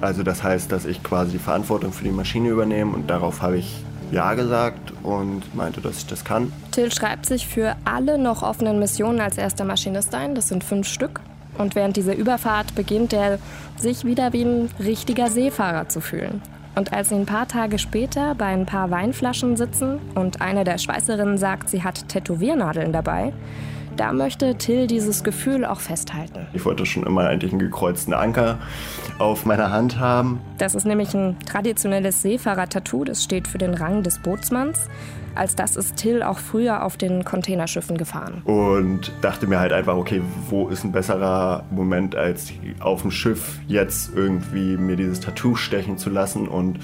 Also 0.00 0.22
das 0.22 0.42
heißt, 0.42 0.70
dass 0.70 0.84
ich 0.84 1.02
quasi 1.02 1.32
die 1.32 1.38
Verantwortung 1.38 1.92
für 1.92 2.04
die 2.04 2.10
Maschine 2.10 2.50
übernehme 2.50 2.92
und 2.92 3.10
darauf 3.10 3.42
habe 3.42 3.58
ich 3.58 3.84
ja 4.12 4.34
gesagt 4.34 4.92
und 5.02 5.54
meinte, 5.54 5.80
dass 5.80 5.98
ich 5.98 6.06
das 6.06 6.24
kann. 6.24 6.52
Till 6.70 6.92
schreibt 6.92 7.26
sich 7.26 7.48
für 7.48 7.76
alle 7.84 8.18
noch 8.18 8.42
offenen 8.42 8.78
Missionen 8.78 9.20
als 9.20 9.38
erster 9.38 9.64
Maschinist 9.64 10.14
ein, 10.14 10.34
das 10.34 10.48
sind 10.48 10.62
fünf 10.62 10.86
Stück. 10.86 11.20
Und 11.58 11.74
während 11.74 11.96
dieser 11.96 12.16
Überfahrt 12.16 12.74
beginnt 12.74 13.12
er 13.12 13.38
sich 13.76 14.04
wieder 14.04 14.32
wie 14.32 14.44
ein 14.44 14.70
richtiger 14.78 15.30
Seefahrer 15.30 15.88
zu 15.88 16.00
fühlen. 16.00 16.40
Und 16.74 16.92
als 16.92 17.10
sie 17.10 17.16
ein 17.16 17.26
paar 17.26 17.46
Tage 17.46 17.78
später 17.78 18.34
bei 18.34 18.46
ein 18.46 18.64
paar 18.64 18.90
Weinflaschen 18.90 19.56
sitzen 19.56 19.98
und 20.14 20.40
eine 20.40 20.64
der 20.64 20.78
Schweißerinnen 20.78 21.36
sagt, 21.36 21.68
sie 21.68 21.82
hat 21.82 22.08
Tätowiernadeln 22.08 22.92
dabei, 22.92 23.34
da 23.96 24.14
möchte 24.14 24.56
Till 24.56 24.86
dieses 24.86 25.22
Gefühl 25.22 25.66
auch 25.66 25.80
festhalten. 25.80 26.46
Ich 26.54 26.64
wollte 26.64 26.86
schon 26.86 27.04
immer 27.04 27.28
eigentlich 27.28 27.52
einen 27.52 27.58
gekreuzten 27.58 28.14
Anker 28.14 28.58
auf 29.18 29.44
meiner 29.44 29.70
Hand 29.70 29.98
haben. 29.98 30.40
Das 30.56 30.74
ist 30.74 30.86
nämlich 30.86 31.12
ein 31.14 31.36
traditionelles 31.40 32.22
Seefahrer-Tattoo, 32.22 33.04
das 33.04 33.22
steht 33.22 33.46
für 33.46 33.58
den 33.58 33.74
Rang 33.74 34.02
des 34.02 34.18
Bootsmanns. 34.20 34.88
Als 35.34 35.56
das 35.56 35.76
ist 35.76 35.96
Till 35.96 36.22
auch 36.22 36.38
früher 36.38 36.84
auf 36.84 36.96
den 36.96 37.24
Containerschiffen 37.24 37.96
gefahren. 37.96 38.42
Und 38.44 39.12
dachte 39.22 39.46
mir 39.46 39.60
halt 39.60 39.72
einfach, 39.72 39.96
okay, 39.96 40.22
wo 40.48 40.68
ist 40.68 40.84
ein 40.84 40.92
besserer 40.92 41.64
Moment, 41.70 42.14
als 42.14 42.52
auf 42.80 43.02
dem 43.02 43.10
Schiff 43.10 43.58
jetzt 43.66 44.12
irgendwie 44.14 44.76
mir 44.76 44.96
dieses 44.96 45.20
Tattoo 45.20 45.56
stechen 45.56 45.98
zu 45.98 46.10
lassen 46.10 46.48
und 46.48 46.78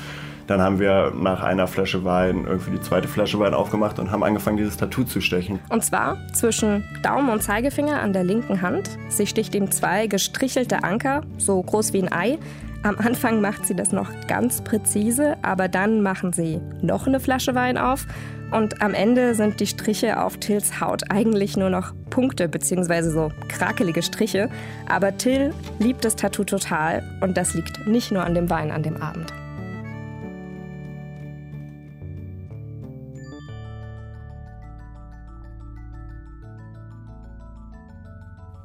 dann 0.48 0.62
haben 0.62 0.80
wir 0.80 1.12
nach 1.14 1.42
einer 1.42 1.66
Flasche 1.66 2.06
Wein 2.06 2.46
irgendwie 2.48 2.70
die 2.70 2.80
zweite 2.80 3.06
Flasche 3.06 3.38
Wein 3.38 3.52
aufgemacht 3.52 3.98
und 3.98 4.10
haben 4.10 4.24
angefangen, 4.24 4.56
dieses 4.56 4.78
Tattoo 4.78 5.04
zu 5.04 5.20
stechen. 5.20 5.58
Und 5.68 5.84
zwar 5.84 6.16
zwischen 6.32 6.84
Daumen 7.02 7.28
und 7.28 7.42
Zeigefinger 7.42 8.00
an 8.00 8.14
der 8.14 8.24
linken 8.24 8.62
Hand. 8.62 8.88
Sie 9.10 9.26
sticht 9.26 9.54
ihm 9.54 9.70
zwei 9.70 10.06
gestrichelte 10.06 10.84
Anker, 10.84 11.20
so 11.36 11.62
groß 11.62 11.92
wie 11.92 12.02
ein 12.02 12.10
Ei, 12.10 12.38
am 12.82 12.96
Anfang 12.98 13.40
macht 13.40 13.66
sie 13.66 13.74
das 13.74 13.92
noch 13.92 14.10
ganz 14.28 14.62
präzise, 14.62 15.36
aber 15.42 15.68
dann 15.68 16.00
machen 16.00 16.32
sie 16.32 16.60
noch 16.80 17.06
eine 17.06 17.20
Flasche 17.20 17.54
Wein 17.54 17.76
auf 17.76 18.06
und 18.50 18.80
am 18.80 18.94
Ende 18.94 19.34
sind 19.34 19.60
die 19.60 19.66
Striche 19.66 20.22
auf 20.22 20.38
Tills 20.38 20.80
Haut 20.80 21.10
eigentlich 21.10 21.56
nur 21.56 21.70
noch 21.70 21.92
Punkte 22.08 22.48
bzw. 22.48 23.02
so 23.02 23.30
krakelige 23.48 24.02
Striche. 24.02 24.48
Aber 24.88 25.16
Till 25.16 25.52
liebt 25.78 26.04
das 26.04 26.16
Tattoo 26.16 26.44
total 26.44 27.02
und 27.20 27.36
das 27.36 27.54
liegt 27.54 27.86
nicht 27.86 28.10
nur 28.10 28.24
an 28.24 28.34
dem 28.34 28.48
Wein 28.48 28.70
an 28.70 28.82
dem 28.82 29.02
Abend. 29.02 29.32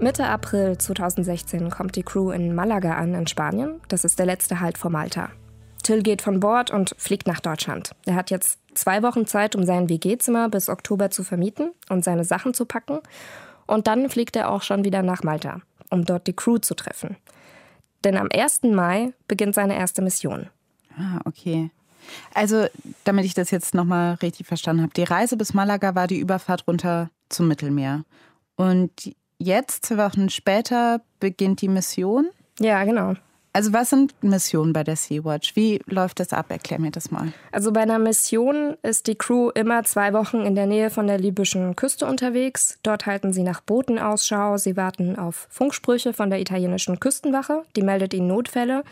Mitte 0.03 0.25
April 0.25 0.77
2016 0.77 1.69
kommt 1.69 1.95
die 1.95 2.03
Crew 2.03 2.31
in 2.31 2.53
Malaga 2.53 2.97
an 2.97 3.13
in 3.13 3.25
Spanien. 3.25 3.79
Das 3.87 4.03
ist 4.03 4.19
der 4.19 4.25
letzte 4.25 4.59
Halt 4.59 4.77
vor 4.77 4.91
Malta. 4.91 5.29
Till 5.81 6.03
geht 6.03 6.21
von 6.21 6.41
Bord 6.41 6.71
und 6.71 6.93
fliegt 6.97 7.25
nach 7.25 7.39
Deutschland. 7.39 7.91
Er 8.05 8.15
hat 8.15 8.29
jetzt 8.29 8.59
zwei 8.73 9.01
Wochen 9.01 9.25
Zeit, 9.27 9.55
um 9.55 9.63
sein 9.63 9.87
WG-Zimmer 9.87 10.49
bis 10.49 10.67
Oktober 10.67 11.09
zu 11.09 11.23
vermieten 11.23 11.71
und 11.87 12.03
seine 12.03 12.25
Sachen 12.25 12.53
zu 12.53 12.65
packen. 12.65 12.99
Und 13.65 13.87
dann 13.87 14.09
fliegt 14.09 14.35
er 14.35 14.49
auch 14.49 14.61
schon 14.61 14.83
wieder 14.83 15.03
nach 15.03 15.23
Malta, 15.23 15.61
um 15.89 16.03
dort 16.03 16.27
die 16.27 16.35
Crew 16.35 16.57
zu 16.57 16.75
treffen. 16.75 17.15
Denn 18.03 18.17
am 18.17 18.27
1. 18.29 18.63
Mai 18.63 19.13
beginnt 19.29 19.55
seine 19.55 19.77
erste 19.77 20.01
Mission. 20.01 20.49
Ah, 20.97 21.21
okay. 21.23 21.71
Also, 22.33 22.65
damit 23.05 23.23
ich 23.23 23.35
das 23.35 23.51
jetzt 23.51 23.73
nochmal 23.73 24.15
richtig 24.15 24.47
verstanden 24.47 24.81
habe, 24.81 24.93
die 24.93 25.03
Reise 25.03 25.37
bis 25.37 25.53
Malaga 25.53 25.95
war 25.95 26.07
die 26.07 26.19
Überfahrt 26.19 26.67
runter 26.67 27.09
zum 27.29 27.47
Mittelmeer. 27.47 28.03
Und 28.57 29.15
jetzt, 29.43 29.85
zwei 29.85 29.97
Wochen 29.97 30.29
später, 30.29 31.01
beginnt 31.19 31.61
die 31.61 31.67
Mission? 31.67 32.27
Ja, 32.59 32.83
genau. 32.83 33.15
Also 33.55 33.71
was 33.71 33.91
sind 33.91 34.15
Missionen 34.23 34.73
bei 34.73 34.83
der 34.83 34.95
Sea-Watch? 34.95 35.55
Wie 35.55 35.79
läuft 35.85 36.19
das 36.19 36.33
ab? 36.33 36.47
Erklär 36.49 36.79
mir 36.79 36.89
das 36.89 37.11
mal. 37.11 37.31
Also 37.51 37.71
bei 37.71 37.81
einer 37.81 37.99
Mission 37.99 38.75
ist 38.81 39.05
die 39.05 39.13
Crew 39.13 39.51
immer 39.51 39.83
zwei 39.83 40.11
Wochen 40.11 40.41
in 40.41 40.55
der 40.55 40.65
Nähe 40.65 40.89
von 40.89 41.05
der 41.05 41.19
libyschen 41.19 41.75
Küste 41.75 42.07
unterwegs. 42.07 42.79
Dort 42.81 43.05
halten 43.05 43.31
sie 43.31 43.43
nach 43.43 43.61
Booten 43.61 43.99
Ausschau. 43.99 44.57
Sie 44.57 44.75
warten 44.75 45.19
auf 45.19 45.47
Funksprüche 45.51 46.13
von 46.13 46.31
der 46.31 46.41
italienischen 46.41 46.99
Küstenwache. 46.99 47.61
Die 47.75 47.83
meldet 47.83 48.15
ihnen 48.15 48.27
Notfälle. 48.27 48.83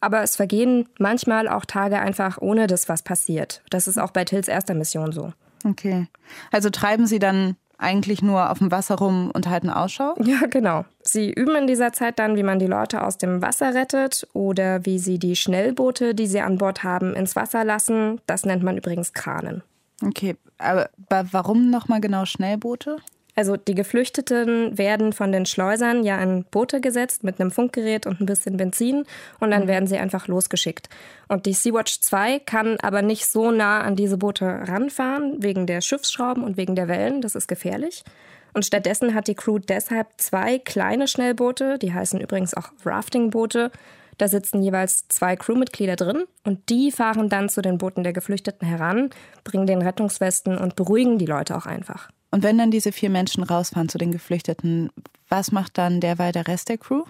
Aber 0.00 0.22
es 0.22 0.34
vergehen 0.34 0.88
manchmal 0.98 1.46
auch 1.46 1.64
Tage 1.64 2.00
einfach 2.00 2.38
ohne 2.38 2.66
dass 2.66 2.88
was 2.88 3.02
passiert. 3.02 3.62
Das 3.70 3.86
ist 3.86 3.98
auch 3.98 4.10
bei 4.10 4.24
Tills 4.24 4.48
erster 4.48 4.74
Mission 4.74 5.12
so. 5.12 5.32
Okay. 5.64 6.08
Also 6.50 6.70
treiben 6.70 7.06
Sie 7.06 7.20
dann 7.20 7.56
eigentlich 7.80 8.22
nur 8.22 8.50
auf 8.50 8.58
dem 8.58 8.70
Wasser 8.70 8.96
rum 8.96 9.30
und 9.32 9.48
halten 9.48 9.70
Ausschau? 9.70 10.14
Ja, 10.22 10.46
genau. 10.48 10.84
Sie 11.02 11.32
üben 11.32 11.56
in 11.56 11.66
dieser 11.66 11.92
Zeit 11.92 12.18
dann, 12.18 12.36
wie 12.36 12.42
man 12.42 12.58
die 12.58 12.66
Leute 12.66 13.02
aus 13.02 13.18
dem 13.18 13.42
Wasser 13.42 13.74
rettet 13.74 14.28
oder 14.32 14.84
wie 14.84 14.98
sie 14.98 15.18
die 15.18 15.36
Schnellboote, 15.36 16.14
die 16.14 16.26
sie 16.26 16.40
an 16.40 16.58
Bord 16.58 16.84
haben, 16.84 17.14
ins 17.14 17.36
Wasser 17.36 17.64
lassen. 17.64 18.20
Das 18.26 18.44
nennt 18.44 18.62
man 18.62 18.76
übrigens 18.76 19.12
Kranen. 19.12 19.62
Okay, 20.04 20.36
aber 20.58 20.88
warum 21.08 21.70
nochmal 21.70 22.00
genau 22.00 22.24
Schnellboote? 22.24 22.96
Also 23.40 23.56
die 23.56 23.74
Geflüchteten 23.74 24.76
werden 24.76 25.14
von 25.14 25.32
den 25.32 25.46
Schleusern 25.46 26.04
ja 26.04 26.22
in 26.22 26.44
Boote 26.44 26.82
gesetzt 26.82 27.24
mit 27.24 27.40
einem 27.40 27.50
Funkgerät 27.50 28.04
und 28.04 28.20
ein 28.20 28.26
bisschen 28.26 28.58
Benzin 28.58 29.06
und 29.38 29.50
dann 29.50 29.62
mhm. 29.62 29.68
werden 29.68 29.86
sie 29.86 29.96
einfach 29.96 30.28
losgeschickt. 30.28 30.90
Und 31.26 31.46
die 31.46 31.54
Sea-Watch 31.54 32.00
2 32.00 32.40
kann 32.40 32.76
aber 32.82 33.00
nicht 33.00 33.24
so 33.24 33.50
nah 33.50 33.80
an 33.80 33.96
diese 33.96 34.18
Boote 34.18 34.44
ranfahren, 34.44 35.42
wegen 35.42 35.66
der 35.66 35.80
Schiffsschrauben 35.80 36.44
und 36.44 36.58
wegen 36.58 36.76
der 36.76 36.86
Wellen. 36.88 37.22
Das 37.22 37.34
ist 37.34 37.48
gefährlich. 37.48 38.04
Und 38.52 38.66
stattdessen 38.66 39.14
hat 39.14 39.26
die 39.26 39.34
Crew 39.34 39.58
deshalb 39.58 40.08
zwei 40.18 40.58
kleine 40.58 41.08
Schnellboote, 41.08 41.78
die 41.78 41.94
heißen 41.94 42.20
übrigens 42.20 42.52
auch 42.52 42.72
Raftingboote. 42.84 43.70
Da 44.18 44.28
sitzen 44.28 44.62
jeweils 44.62 45.08
zwei 45.08 45.34
Crewmitglieder 45.34 45.96
drin 45.96 46.24
und 46.44 46.68
die 46.68 46.92
fahren 46.92 47.30
dann 47.30 47.48
zu 47.48 47.62
den 47.62 47.78
Booten 47.78 48.02
der 48.02 48.12
Geflüchteten 48.12 48.68
heran, 48.68 49.08
bringen 49.44 49.66
den 49.66 49.80
Rettungswesten 49.80 50.58
und 50.58 50.76
beruhigen 50.76 51.16
die 51.16 51.24
Leute 51.24 51.56
auch 51.56 51.64
einfach. 51.64 52.10
Und 52.30 52.42
wenn 52.42 52.58
dann 52.58 52.70
diese 52.70 52.92
vier 52.92 53.10
Menschen 53.10 53.42
rausfahren 53.42 53.88
zu 53.88 53.98
den 53.98 54.12
Geflüchteten, 54.12 54.90
was 55.28 55.52
macht 55.52 55.78
dann 55.78 56.00
derweil 56.00 56.32
der 56.32 56.46
Rest 56.46 56.68
der 56.68 56.78
Crew? 56.78 57.04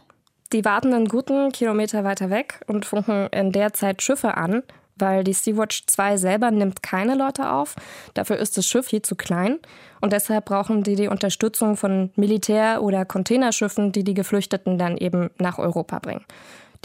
Die 0.52 0.64
warten 0.64 0.92
einen 0.92 1.06
guten 1.06 1.52
Kilometer 1.52 2.04
weiter 2.04 2.30
weg 2.30 2.60
und 2.66 2.84
funken 2.84 3.28
in 3.28 3.52
der 3.52 3.72
Zeit 3.72 4.02
Schiffe 4.02 4.36
an, 4.36 4.62
weil 4.96 5.24
die 5.24 5.32
Sea-Watch 5.32 5.84
2 5.86 6.16
selber 6.16 6.50
nimmt 6.50 6.82
keine 6.82 7.14
Leute 7.14 7.50
auf. 7.50 7.76
Dafür 8.14 8.36
ist 8.36 8.58
das 8.58 8.66
Schiff 8.66 8.88
hier 8.88 9.02
zu 9.02 9.14
klein. 9.14 9.58
Und 10.00 10.12
deshalb 10.12 10.46
brauchen 10.46 10.82
die 10.82 10.96
die 10.96 11.08
Unterstützung 11.08 11.76
von 11.76 12.10
Militär- 12.16 12.82
oder 12.82 13.04
Containerschiffen, 13.04 13.92
die 13.92 14.04
die 14.04 14.14
Geflüchteten 14.14 14.78
dann 14.78 14.96
eben 14.96 15.30
nach 15.38 15.58
Europa 15.58 15.98
bringen. 16.00 16.24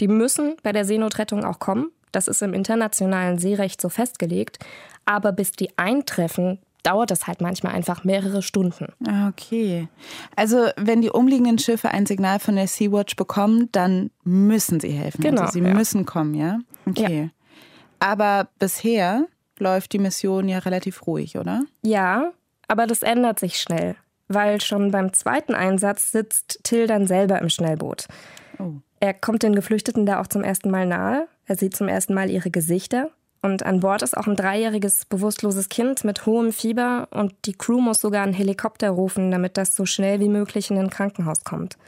Die 0.00 0.08
müssen 0.08 0.56
bei 0.62 0.72
der 0.72 0.84
Seenotrettung 0.84 1.44
auch 1.44 1.58
kommen. 1.58 1.90
Das 2.12 2.28
ist 2.28 2.42
im 2.42 2.54
internationalen 2.54 3.38
Seerecht 3.38 3.80
so 3.80 3.88
festgelegt. 3.88 4.58
Aber 5.04 5.32
bis 5.32 5.52
die 5.52 5.76
eintreffen, 5.76 6.58
dauert 6.86 7.10
es 7.10 7.26
halt 7.26 7.40
manchmal 7.40 7.74
einfach 7.74 8.04
mehrere 8.04 8.42
Stunden. 8.42 8.86
Ah, 9.06 9.28
okay. 9.28 9.88
Also 10.36 10.68
wenn 10.76 11.02
die 11.02 11.10
umliegenden 11.10 11.58
Schiffe 11.58 11.90
ein 11.90 12.06
Signal 12.06 12.38
von 12.38 12.54
der 12.54 12.68
Sea-Watch 12.68 13.16
bekommen, 13.16 13.68
dann 13.72 14.10
müssen 14.22 14.78
sie 14.78 14.90
helfen. 14.90 15.20
Genau. 15.20 15.42
Also 15.42 15.54
sie 15.54 15.66
ja. 15.66 15.74
müssen 15.74 16.06
kommen, 16.06 16.34
ja? 16.34 16.60
Okay. 16.88 17.24
Ja. 17.24 17.28
Aber 17.98 18.48
bisher 18.58 19.26
läuft 19.58 19.92
die 19.92 19.98
Mission 19.98 20.48
ja 20.48 20.58
relativ 20.58 21.06
ruhig, 21.06 21.36
oder? 21.36 21.62
Ja, 21.82 22.32
aber 22.68 22.86
das 22.86 23.02
ändert 23.02 23.40
sich 23.40 23.58
schnell, 23.58 23.96
weil 24.28 24.60
schon 24.60 24.90
beim 24.90 25.12
zweiten 25.12 25.54
Einsatz 25.54 26.12
sitzt 26.12 26.60
Till 26.62 26.86
dann 26.86 27.06
selber 27.06 27.40
im 27.40 27.48
Schnellboot. 27.48 28.06
Oh. 28.58 28.74
Er 29.00 29.12
kommt 29.12 29.42
den 29.42 29.54
Geflüchteten 29.54 30.06
da 30.06 30.20
auch 30.20 30.26
zum 30.26 30.42
ersten 30.42 30.70
Mal 30.70 30.86
nahe. 30.86 31.26
Er 31.46 31.56
sieht 31.56 31.76
zum 31.76 31.88
ersten 31.88 32.14
Mal 32.14 32.30
ihre 32.30 32.50
Gesichter. 32.50 33.10
Und 33.46 33.64
an 33.64 33.78
Bord 33.78 34.02
ist 34.02 34.16
auch 34.16 34.26
ein 34.26 34.34
dreijähriges 34.34 35.04
bewusstloses 35.04 35.68
Kind 35.68 36.02
mit 36.02 36.26
hohem 36.26 36.52
Fieber 36.52 37.06
und 37.12 37.32
die 37.44 37.52
Crew 37.52 37.80
muss 37.80 38.00
sogar 38.00 38.24
einen 38.24 38.32
Helikopter 38.32 38.90
rufen, 38.90 39.30
damit 39.30 39.56
das 39.56 39.76
so 39.76 39.86
schnell 39.86 40.18
wie 40.18 40.28
möglich 40.28 40.68
in 40.68 40.78
ein 40.78 40.90
Krankenhaus 40.90 41.44
kommt. 41.44 41.78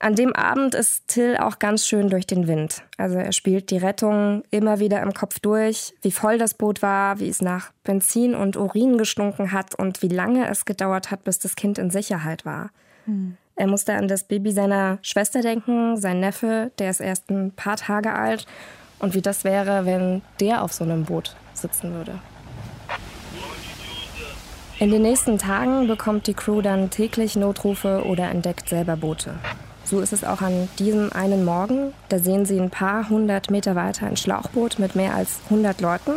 An 0.00 0.16
dem 0.16 0.34
Abend 0.34 0.74
ist 0.74 1.06
Till 1.06 1.36
auch 1.36 1.60
ganz 1.60 1.86
schön 1.86 2.10
durch 2.10 2.26
den 2.26 2.48
Wind. 2.48 2.82
Also 2.96 3.18
er 3.18 3.30
spielt 3.30 3.70
die 3.70 3.78
Rettung 3.78 4.42
immer 4.50 4.80
wieder 4.80 5.00
im 5.00 5.14
Kopf 5.14 5.38
durch, 5.38 5.94
wie 6.02 6.10
voll 6.10 6.38
das 6.38 6.54
Boot 6.54 6.82
war, 6.82 7.20
wie 7.20 7.28
es 7.28 7.40
nach 7.40 7.70
Benzin 7.84 8.34
und 8.34 8.56
Urin 8.56 8.98
gestunken 8.98 9.52
hat 9.52 9.76
und 9.76 10.02
wie 10.02 10.08
lange 10.08 10.50
es 10.50 10.64
gedauert 10.64 11.12
hat, 11.12 11.22
bis 11.22 11.38
das 11.38 11.54
Kind 11.54 11.78
in 11.78 11.90
Sicherheit 11.90 12.44
war. 12.44 12.70
Hm. 13.04 13.36
Er 13.54 13.68
musste 13.68 13.94
an 13.94 14.08
das 14.08 14.24
Baby 14.24 14.50
seiner 14.50 14.98
Schwester 15.02 15.40
denken, 15.40 15.96
sein 15.96 16.18
Neffe, 16.18 16.72
der 16.80 16.90
ist 16.90 17.00
erst 17.00 17.30
ein 17.30 17.52
paar 17.52 17.76
Tage 17.76 18.12
alt 18.12 18.44
und 18.98 19.14
wie 19.14 19.22
das 19.22 19.44
wäre, 19.44 19.86
wenn 19.86 20.22
der 20.40 20.62
auf 20.62 20.72
so 20.72 20.84
einem 20.84 21.04
Boot 21.04 21.36
sitzen 21.54 21.94
würde. 21.94 22.18
In 24.78 24.90
den 24.90 25.02
nächsten 25.02 25.38
Tagen 25.38 25.86
bekommt 25.86 26.26
die 26.26 26.34
Crew 26.34 26.60
dann 26.60 26.90
täglich 26.90 27.34
Notrufe 27.34 28.04
oder 28.04 28.28
entdeckt 28.30 28.68
selber 28.68 28.96
Boote. 28.96 29.34
So 29.84 30.00
ist 30.00 30.12
es 30.12 30.24
auch 30.24 30.42
an 30.42 30.68
diesem 30.78 31.12
einen 31.12 31.44
Morgen. 31.44 31.92
Da 32.08 32.18
sehen 32.18 32.44
sie 32.44 32.60
ein 32.60 32.70
paar 32.70 33.08
hundert 33.08 33.50
Meter 33.50 33.74
weiter 33.74 34.06
ein 34.06 34.16
Schlauchboot 34.16 34.78
mit 34.78 34.94
mehr 34.94 35.14
als 35.14 35.40
100 35.44 35.80
Leuten. 35.80 36.12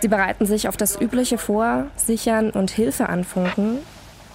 Sie 0.00 0.08
bereiten 0.08 0.44
sich 0.44 0.68
auf 0.68 0.76
das 0.76 1.00
Übliche 1.00 1.38
vor, 1.38 1.86
sichern 1.96 2.50
und 2.50 2.70
Hilfe 2.70 3.08
anfunken 3.08 3.78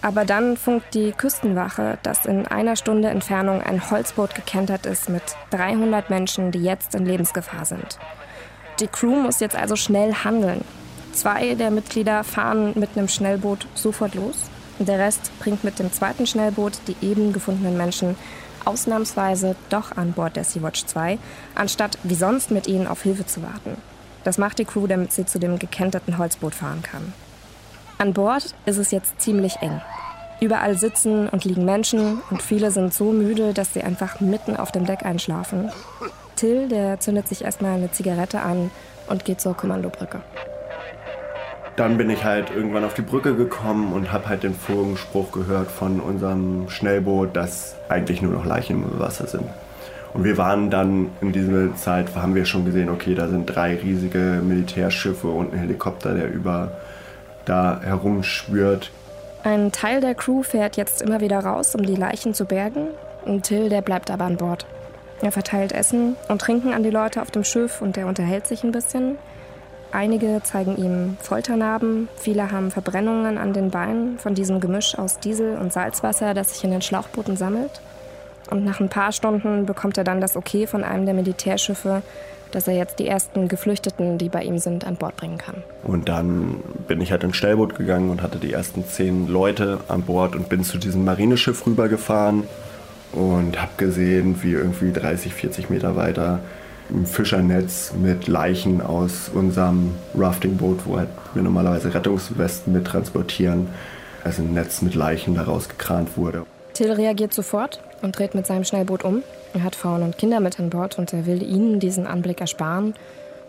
aber 0.01 0.25
dann 0.25 0.57
funkt 0.57 0.93
die 0.93 1.11
Küstenwache, 1.11 1.97
dass 2.03 2.25
in 2.25 2.47
einer 2.47 2.75
Stunde 2.75 3.09
Entfernung 3.09 3.61
ein 3.61 3.89
Holzboot 3.89 4.33
gekentert 4.33 4.85
ist 4.85 5.09
mit 5.09 5.23
300 5.51 6.09
Menschen, 6.09 6.51
die 6.51 6.63
jetzt 6.63 6.95
in 6.95 7.05
Lebensgefahr 7.05 7.65
sind. 7.65 7.99
Die 8.79 8.87
Crew 8.87 9.15
muss 9.15 9.41
jetzt 9.41 9.55
also 9.55 9.75
schnell 9.75 10.13
handeln. 10.13 10.63
Zwei 11.11 11.55
der 11.55 11.71
Mitglieder 11.71 12.23
fahren 12.23 12.73
mit 12.75 12.91
einem 12.95 13.09
Schnellboot 13.09 13.67
sofort 13.73 14.15
los. 14.15 14.49
Der 14.79 14.99
Rest 14.99 15.31
bringt 15.39 15.65
mit 15.65 15.79
dem 15.79 15.91
zweiten 15.91 16.25
Schnellboot 16.25 16.79
die 16.87 16.95
eben 17.05 17.33
gefundenen 17.33 17.75
Menschen 17.75 18.15
ausnahmsweise 18.63 19.55
doch 19.69 19.95
an 19.97 20.13
Bord 20.13 20.35
der 20.35 20.43
Sea-Watch 20.43 20.85
2, 20.85 21.17
anstatt 21.55 21.97
wie 22.03 22.15
sonst 22.15 22.51
mit 22.51 22.67
ihnen 22.67 22.87
auf 22.87 23.03
Hilfe 23.03 23.25
zu 23.25 23.41
warten. 23.41 23.77
Das 24.23 24.37
macht 24.37 24.59
die 24.59 24.65
Crew, 24.65 24.87
damit 24.87 25.11
sie 25.11 25.25
zu 25.25 25.39
dem 25.39 25.59
gekenterten 25.59 26.17
Holzboot 26.17 26.55
fahren 26.55 26.83
kann. 26.83 27.13
An 28.01 28.13
Bord 28.13 28.55
ist 28.65 28.77
es 28.77 28.91
jetzt 28.91 29.19
ziemlich 29.19 29.57
eng. 29.59 29.81
Überall 30.39 30.77
sitzen 30.77 31.27
und 31.27 31.43
liegen 31.43 31.65
Menschen 31.65 32.21
und 32.29 32.41
viele 32.41 32.71
sind 32.71 32.93
so 32.93 33.11
müde, 33.11 33.53
dass 33.53 33.73
sie 33.73 33.81
einfach 33.83 34.21
mitten 34.21 34.55
auf 34.55 34.71
dem 34.71 34.85
Deck 34.85 35.05
einschlafen. 35.05 35.69
Till, 36.37 36.69
der 36.69 37.01
zündet 37.01 37.27
sich 37.27 37.43
erstmal 37.43 37.75
eine 37.75 37.91
Zigarette 37.91 38.39
an 38.39 38.71
und 39.07 39.25
geht 39.25 39.41
zur 39.41 39.53
Kommandobrücke. 39.53 40.21
Dann 41.75 41.97
bin 41.97 42.09
ich 42.09 42.23
halt 42.23 42.51
irgendwann 42.55 42.85
auf 42.85 42.93
die 42.93 43.01
Brücke 43.01 43.35
gekommen 43.35 43.91
und 43.91 44.13
habe 44.13 44.29
halt 44.29 44.43
den 44.43 44.53
Funkenspruch 44.53 45.33
gehört 45.33 45.69
von 45.69 45.99
unserem 45.99 46.69
Schnellboot, 46.69 47.35
dass 47.35 47.75
eigentlich 47.89 48.21
nur 48.21 48.31
noch 48.31 48.45
Leichen 48.45 48.81
im 48.81 48.97
Wasser 48.97 49.27
sind. 49.27 49.49
Und 50.13 50.23
wir 50.23 50.37
waren 50.37 50.69
dann 50.69 51.09
in 51.19 51.33
dieser 51.33 51.75
Zeit, 51.75 52.15
haben 52.15 52.33
wir 52.33 52.45
schon 52.45 52.63
gesehen, 52.63 52.89
okay, 52.89 53.13
da 53.13 53.27
sind 53.27 53.45
drei 53.45 53.75
riesige 53.75 54.41
Militärschiffe 54.41 55.27
und 55.27 55.53
ein 55.53 55.59
Helikopter, 55.59 56.13
der 56.13 56.31
über 56.31 56.71
da 57.49 57.81
herumschwirrt. 57.83 58.91
Ein 59.43 59.71
Teil 59.71 60.01
der 60.01 60.15
Crew 60.15 60.43
fährt 60.43 60.77
jetzt 60.77 61.01
immer 61.01 61.21
wieder 61.21 61.39
raus, 61.39 61.73
um 61.75 61.83
die 61.85 61.95
Leichen 61.95 62.33
zu 62.33 62.45
bergen. 62.45 62.87
Und 63.25 63.43
Till, 63.43 63.69
der 63.69 63.81
bleibt 63.81 64.11
aber 64.11 64.25
an 64.25 64.37
Bord. 64.37 64.65
Er 65.21 65.31
verteilt 65.31 65.71
Essen 65.71 66.15
und 66.29 66.41
Trinken 66.41 66.73
an 66.73 66.83
die 66.83 66.89
Leute 66.89 67.21
auf 67.21 67.31
dem 67.31 67.43
Schiff 67.43 67.81
und 67.81 67.97
er 67.97 68.07
unterhält 68.07 68.47
sich 68.47 68.63
ein 68.63 68.71
bisschen. 68.71 69.17
Einige 69.91 70.41
zeigen 70.43 70.77
ihm 70.77 71.17
Folternarben, 71.19 72.09
viele 72.15 72.51
haben 72.51 72.69
Verbrennungen 72.69 73.37
an 73.37 73.53
den 73.53 73.71
Beinen 73.71 74.19
von 74.19 74.35
diesem 74.35 74.59
Gemisch 74.59 74.97
aus 74.97 75.19
Diesel 75.19 75.57
und 75.57 75.73
Salzwasser, 75.73 76.33
das 76.33 76.53
sich 76.53 76.63
in 76.63 76.71
den 76.71 76.81
Schlauchbooten 76.81 77.37
sammelt. 77.37 77.81
Und 78.51 78.63
nach 78.63 78.79
ein 78.79 78.89
paar 78.89 79.11
Stunden 79.11 79.65
bekommt 79.65 79.97
er 79.97 80.03
dann 80.03 80.21
das 80.21 80.35
Okay 80.35 80.67
von 80.67 80.83
einem 80.83 81.05
der 81.05 81.15
Militärschiffe, 81.15 82.03
dass 82.51 82.67
er 82.67 82.75
jetzt 82.75 82.99
die 82.99 83.07
ersten 83.07 83.47
Geflüchteten, 83.47 84.17
die 84.17 84.29
bei 84.29 84.43
ihm 84.43 84.57
sind, 84.57 84.85
an 84.85 84.95
Bord 84.95 85.15
bringen 85.17 85.37
kann. 85.37 85.63
Und 85.83 86.09
dann 86.09 86.55
bin 86.87 87.01
ich 87.01 87.11
halt 87.11 87.23
ins 87.23 87.37
Stellboot 87.37 87.75
gegangen 87.75 88.09
und 88.09 88.21
hatte 88.21 88.37
die 88.37 88.53
ersten 88.53 88.85
zehn 88.85 89.27
Leute 89.27 89.79
an 89.87 90.03
Bord 90.03 90.35
und 90.35 90.49
bin 90.49 90.63
zu 90.63 90.77
diesem 90.77 91.05
Marineschiff 91.05 91.65
rübergefahren 91.65 92.43
und 93.11 93.61
habe 93.61 93.71
gesehen, 93.77 94.41
wie 94.41 94.53
irgendwie 94.53 94.91
30, 94.91 95.33
40 95.33 95.69
Meter 95.69 95.95
weiter 95.95 96.39
ein 96.91 97.05
Fischernetz 97.05 97.93
mit 97.93 98.27
Leichen 98.27 98.81
aus 98.81 99.29
unserem 99.33 99.95
Raftingboot, 100.15 100.85
wo 100.85 100.97
halt 100.97 101.09
wir 101.33 101.43
normalerweise 101.43 101.93
Rettungswesten 101.93 102.73
mit 102.73 102.85
transportieren, 102.85 103.67
also 104.23 104.41
ein 104.41 104.53
Netz 104.53 104.81
mit 104.81 104.95
Leichen 104.95 105.35
daraus 105.35 105.69
gekrant 105.69 106.17
wurde. 106.17 106.45
Till 106.73 106.91
reagiert 106.91 107.33
sofort 107.33 107.79
und 108.01 108.17
dreht 108.17 108.35
mit 108.35 108.47
seinem 108.47 108.63
Schnellboot 108.63 109.03
um 109.03 109.23
er 109.53 109.63
hat 109.63 109.75
Frauen 109.75 110.03
und 110.03 110.17
Kinder 110.17 110.39
mit 110.39 110.59
an 110.59 110.69
Bord 110.69 110.97
und 110.99 111.11
er 111.13 111.25
will 111.25 111.41
ihnen 111.41 111.79
diesen 111.79 112.05
Anblick 112.05 112.41
ersparen. 112.41 112.93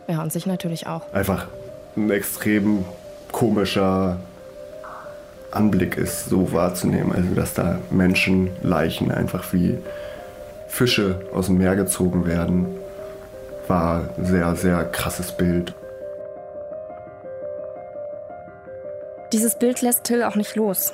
Ja, 0.09 0.23
und 0.23 0.33
sich 0.33 0.47
natürlich 0.47 0.87
auch. 0.87 1.03
Einfach 1.13 1.47
ein 1.97 2.11
extrem 2.11 2.85
komischer 3.33 4.19
Anblick 5.51 5.97
ist, 5.97 6.29
so 6.29 6.53
wahrzunehmen. 6.53 7.13
Also, 7.13 7.35
dass 7.35 7.55
da 7.55 7.79
Menschenleichen 7.91 9.11
einfach 9.11 9.53
wie 9.53 9.79
Fische 10.69 11.21
aus 11.33 11.47
dem 11.47 11.59
Meer 11.59 11.77
gezogen 11.77 12.27
werden, 12.27 12.67
war 13.69 14.09
ein 14.17 14.25
sehr, 14.25 14.57
sehr 14.57 14.85
krasses 14.85 15.33
Bild. 15.33 15.75
Dieses 19.33 19.55
Bild 19.55 19.81
lässt 19.81 20.05
Till 20.05 20.25
auch 20.25 20.35
nicht 20.35 20.57
los. 20.57 20.93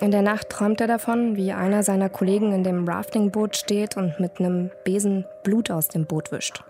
In 0.00 0.10
der 0.10 0.22
Nacht 0.22 0.48
träumt 0.48 0.80
er 0.80 0.86
davon, 0.86 1.36
wie 1.36 1.52
einer 1.52 1.82
seiner 1.82 2.08
Kollegen 2.08 2.52
in 2.52 2.64
dem 2.64 2.88
Raftingboot 2.88 3.54
steht 3.54 3.98
und 3.98 4.18
mit 4.18 4.40
einem 4.40 4.70
Besen 4.82 5.26
Blut 5.44 5.70
aus 5.70 5.88
dem 5.88 6.06
Boot 6.06 6.32
wischt. 6.32 6.64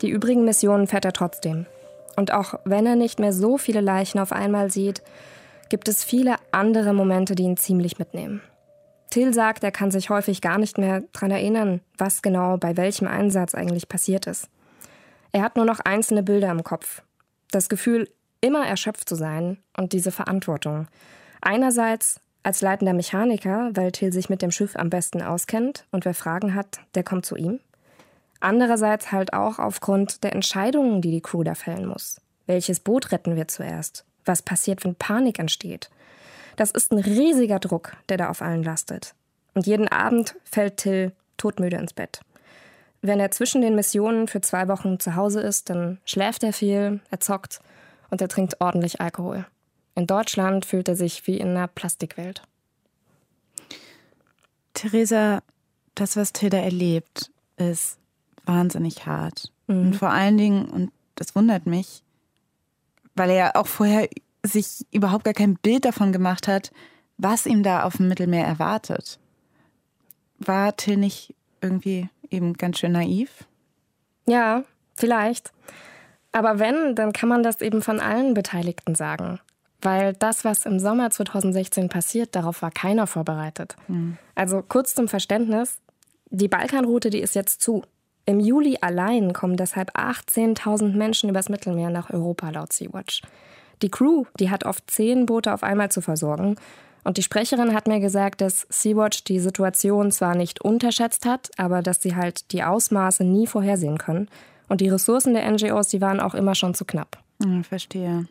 Die 0.00 0.08
übrigen 0.08 0.46
Missionen 0.46 0.86
fährt 0.86 1.04
er 1.04 1.12
trotzdem. 1.12 1.66
Und 2.16 2.32
auch 2.32 2.54
wenn 2.64 2.86
er 2.86 2.96
nicht 2.96 3.20
mehr 3.20 3.34
so 3.34 3.58
viele 3.58 3.82
Leichen 3.82 4.18
auf 4.18 4.32
einmal 4.32 4.70
sieht, 4.70 5.02
gibt 5.68 5.88
es 5.88 6.02
viele 6.02 6.36
andere 6.50 6.94
Momente, 6.94 7.34
die 7.34 7.42
ihn 7.42 7.58
ziemlich 7.58 7.98
mitnehmen. 7.98 8.40
Till 9.10 9.34
sagt, 9.34 9.62
er 9.62 9.70
kann 9.70 9.90
sich 9.90 10.08
häufig 10.08 10.40
gar 10.40 10.58
nicht 10.58 10.78
mehr 10.78 11.02
daran 11.12 11.30
erinnern, 11.30 11.80
was 11.98 12.22
genau 12.22 12.56
bei 12.56 12.78
welchem 12.78 13.08
Einsatz 13.08 13.54
eigentlich 13.54 13.88
passiert 13.88 14.26
ist. 14.26 14.48
Er 15.32 15.42
hat 15.42 15.56
nur 15.56 15.66
noch 15.66 15.80
einzelne 15.80 16.22
Bilder 16.22 16.50
im 16.50 16.64
Kopf. 16.64 17.02
Das 17.50 17.68
Gefühl, 17.68 18.08
immer 18.40 18.66
erschöpft 18.66 19.06
zu 19.06 19.16
sein 19.16 19.58
und 19.76 19.92
diese 19.92 20.10
Verantwortung. 20.10 20.88
Einerseits 21.40 22.20
als 22.48 22.62
leitender 22.62 22.94
Mechaniker, 22.94 23.68
weil 23.74 23.92
Till 23.92 24.10
sich 24.10 24.30
mit 24.30 24.40
dem 24.40 24.50
Schiff 24.50 24.74
am 24.74 24.88
besten 24.88 25.20
auskennt 25.20 25.84
und 25.90 26.06
wer 26.06 26.14
Fragen 26.14 26.54
hat, 26.54 26.80
der 26.94 27.02
kommt 27.02 27.26
zu 27.26 27.36
ihm. 27.36 27.60
Andererseits 28.40 29.12
halt 29.12 29.34
auch 29.34 29.58
aufgrund 29.58 30.24
der 30.24 30.32
Entscheidungen, 30.32 31.02
die 31.02 31.10
die 31.10 31.20
Crew 31.20 31.42
da 31.42 31.54
fällen 31.54 31.84
muss. 31.84 32.22
Welches 32.46 32.80
Boot 32.80 33.12
retten 33.12 33.36
wir 33.36 33.48
zuerst? 33.48 34.06
Was 34.24 34.40
passiert, 34.40 34.82
wenn 34.82 34.94
Panik 34.94 35.38
entsteht? 35.38 35.90
Das 36.56 36.70
ist 36.70 36.90
ein 36.90 37.00
riesiger 37.00 37.58
Druck, 37.58 37.98
der 38.08 38.16
da 38.16 38.30
auf 38.30 38.40
allen 38.40 38.62
lastet. 38.62 39.14
Und 39.52 39.66
jeden 39.66 39.88
Abend 39.88 40.34
fällt 40.44 40.78
Till 40.78 41.12
todmüde 41.36 41.76
ins 41.76 41.92
Bett. 41.92 42.22
Wenn 43.02 43.20
er 43.20 43.30
zwischen 43.30 43.60
den 43.60 43.74
Missionen 43.74 44.26
für 44.26 44.40
zwei 44.40 44.68
Wochen 44.68 44.98
zu 44.98 45.16
Hause 45.16 45.42
ist, 45.42 45.68
dann 45.68 45.98
schläft 46.06 46.42
er 46.42 46.54
viel, 46.54 47.00
er 47.10 47.20
zockt 47.20 47.60
und 48.08 48.22
er 48.22 48.28
trinkt 48.28 48.58
ordentlich 48.62 49.02
Alkohol. 49.02 49.44
In 49.98 50.06
Deutschland 50.06 50.64
fühlt 50.64 50.86
er 50.86 50.94
sich 50.94 51.26
wie 51.26 51.38
in 51.38 51.48
einer 51.48 51.66
Plastikwelt. 51.66 52.42
Theresa, 54.72 55.42
das, 55.96 56.16
was 56.16 56.32
Tilda 56.32 56.58
erlebt, 56.58 57.32
ist 57.56 57.98
wahnsinnig 58.44 59.06
hart. 59.06 59.52
Mhm. 59.66 59.80
Und 59.80 59.96
vor 59.96 60.10
allen 60.10 60.38
Dingen, 60.38 60.66
und 60.66 60.92
das 61.16 61.34
wundert 61.34 61.66
mich, 61.66 62.04
weil 63.16 63.30
er 63.30 63.36
ja 63.36 63.54
auch 63.56 63.66
vorher 63.66 64.08
sich 64.44 64.86
überhaupt 64.92 65.24
gar 65.24 65.34
kein 65.34 65.56
Bild 65.56 65.84
davon 65.84 66.12
gemacht 66.12 66.46
hat, 66.46 66.70
was 67.16 67.44
ihm 67.44 67.64
da 67.64 67.82
auf 67.82 67.96
dem 67.96 68.06
Mittelmeer 68.06 68.46
erwartet. 68.46 69.18
War 70.38 70.76
Till 70.76 70.96
nicht 70.96 71.34
irgendwie 71.60 72.08
eben 72.30 72.52
ganz 72.52 72.78
schön 72.78 72.92
naiv? 72.92 73.48
Ja, 74.26 74.62
vielleicht. 74.94 75.52
Aber 76.30 76.60
wenn, 76.60 76.94
dann 76.94 77.12
kann 77.12 77.28
man 77.28 77.42
das 77.42 77.60
eben 77.62 77.82
von 77.82 77.98
allen 77.98 78.34
Beteiligten 78.34 78.94
sagen. 78.94 79.40
Weil 79.80 80.12
das, 80.14 80.44
was 80.44 80.66
im 80.66 80.80
Sommer 80.80 81.10
2016 81.10 81.88
passiert, 81.88 82.34
darauf 82.34 82.62
war 82.62 82.70
keiner 82.70 83.06
vorbereitet. 83.06 83.76
Mhm. 83.86 84.18
Also 84.34 84.62
kurz 84.66 84.94
zum 84.94 85.08
Verständnis, 85.08 85.78
die 86.30 86.48
Balkanroute, 86.48 87.10
die 87.10 87.20
ist 87.20 87.34
jetzt 87.34 87.62
zu. 87.62 87.82
Im 88.26 88.40
Juli 88.40 88.78
allein 88.80 89.32
kommen 89.32 89.56
deshalb 89.56 89.96
18.000 89.96 90.96
Menschen 90.96 91.30
übers 91.30 91.48
Mittelmeer 91.48 91.90
nach 91.90 92.10
Europa 92.10 92.50
laut 92.50 92.72
Sea-Watch. 92.72 93.22
Die 93.80 93.90
Crew, 93.90 94.24
die 94.38 94.50
hat 94.50 94.64
oft 94.64 94.90
zehn 94.90 95.26
Boote 95.26 95.54
auf 95.54 95.62
einmal 95.62 95.90
zu 95.90 96.00
versorgen. 96.00 96.56
Und 97.04 97.16
die 97.16 97.22
Sprecherin 97.22 97.72
hat 97.72 97.86
mir 97.86 98.00
gesagt, 98.00 98.40
dass 98.40 98.66
Sea-Watch 98.68 99.24
die 99.24 99.38
Situation 99.38 100.10
zwar 100.10 100.34
nicht 100.34 100.60
unterschätzt 100.60 101.24
hat, 101.24 101.50
aber 101.56 101.80
dass 101.80 102.02
sie 102.02 102.16
halt 102.16 102.52
die 102.52 102.64
Ausmaße 102.64 103.24
nie 103.24 103.46
vorhersehen 103.46 103.96
können. 103.96 104.28
Und 104.68 104.80
die 104.82 104.88
Ressourcen 104.88 105.32
der 105.32 105.50
NGOs, 105.50 105.88
die 105.88 106.00
waren 106.00 106.20
auch 106.20 106.34
immer 106.34 106.54
schon 106.54 106.74
zu 106.74 106.84
knapp. 106.84 107.18
Ja, 107.42 107.62
verstehe. 107.62 108.26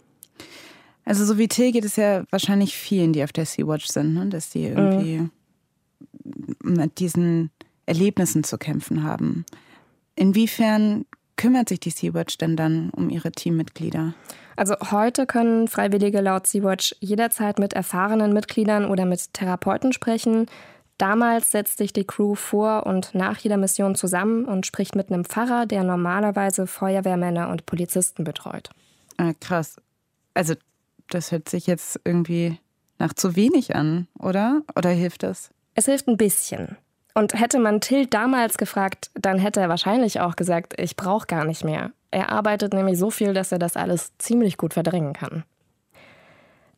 Also 1.08 1.24
so 1.24 1.38
wie 1.38 1.48
Till 1.48 1.72
geht 1.72 1.86
es 1.86 1.96
ja 1.96 2.26
wahrscheinlich 2.32 2.76
vielen, 2.76 3.14
die 3.14 3.24
auf 3.24 3.32
der 3.32 3.46
Sea-Watch 3.46 3.88
sind, 3.88 4.14
ne? 4.14 4.26
dass 4.28 4.50
die 4.50 4.66
irgendwie 4.66 5.20
mhm. 5.20 5.32
mit 6.64 7.00
diesen 7.00 7.50
Erlebnissen 7.86 8.44
zu 8.44 8.58
kämpfen 8.58 9.04
haben. 9.04 9.46
Inwiefern 10.16 11.06
kümmert 11.38 11.70
sich 11.70 11.80
die 11.80 11.92
Sea-Watch 11.92 12.38
denn 12.40 12.58
dann 12.58 12.90
um 12.90 13.10
ihre 13.10 13.32
Teammitglieder? 13.32 14.16
Also 14.58 14.76
heute 14.92 15.26
können 15.26 15.70
Freiwillige 15.70 16.20
laut 16.20 16.46
Sea-Watch 16.46 16.98
jederzeit 17.00 17.58
mit 17.58 17.72
erfahrenen 17.72 18.34
Mitgliedern 18.34 18.84
oder 18.84 19.06
mit 19.06 19.34
Therapeuten 19.34 19.94
sprechen. 19.94 20.48
Damals 20.98 21.52
setzt 21.52 21.78
sich 21.78 21.94
die 21.94 22.04
Crew 22.04 22.36
vor 22.36 22.86
und 22.86 23.16
nach 23.16 23.38
jeder 23.38 23.56
Mission 23.56 23.96
zusammen 23.96 24.44
und 24.44 24.66
spricht 24.66 24.98
mit 24.98 25.10
einem 25.10 25.24
Pfarrer, 25.24 25.68
der 25.68 25.84
normalerweise 25.84 26.68
Feuerwehrmänner 26.68 27.48
und 27.48 27.66
Polizisten 27.66 28.26
betreut. 28.26 28.72
Ah, 29.16 29.32
krass. 29.40 29.78
Also 30.34 30.56
das 31.10 31.32
hört 31.32 31.50
sich 31.50 31.68
jetzt 31.68 32.00
irgendwie 32.04 32.60
nach 33.00 33.14
zu 33.14 33.36
wenig 33.36 33.76
an, 33.76 34.08
oder? 34.18 34.62
Oder 34.76 34.90
hilft 34.90 35.24
das? 35.24 35.52
Es 35.76 35.86
hilft 35.86 36.08
ein 36.08 36.18
bisschen. 36.18 36.78
Und 37.14 37.40
hätte 37.40 37.60
man 37.60 37.82
Till 37.82 38.06
damals 38.06 38.58
gefragt, 38.58 39.10
dann 39.16 39.40
hätte 39.40 39.60
er 39.60 39.70
wahrscheinlich 39.70 40.20
auch 40.20 40.36
gesagt, 40.36 40.80
ich 40.80 40.96
brauche 40.96 41.28
gar 41.28 41.46
nicht 41.46 41.64
mehr. 41.64 41.92
Er 42.12 42.32
arbeitet 42.32 42.74
nämlich 42.74 42.98
so 42.98 43.10
viel, 43.10 43.34
dass 43.34 43.52
er 43.52 43.60
das 43.60 43.76
alles 43.76 44.16
ziemlich 44.18 44.58
gut 44.58 44.74
verdrängen 44.74 45.14
kann. 45.14 45.44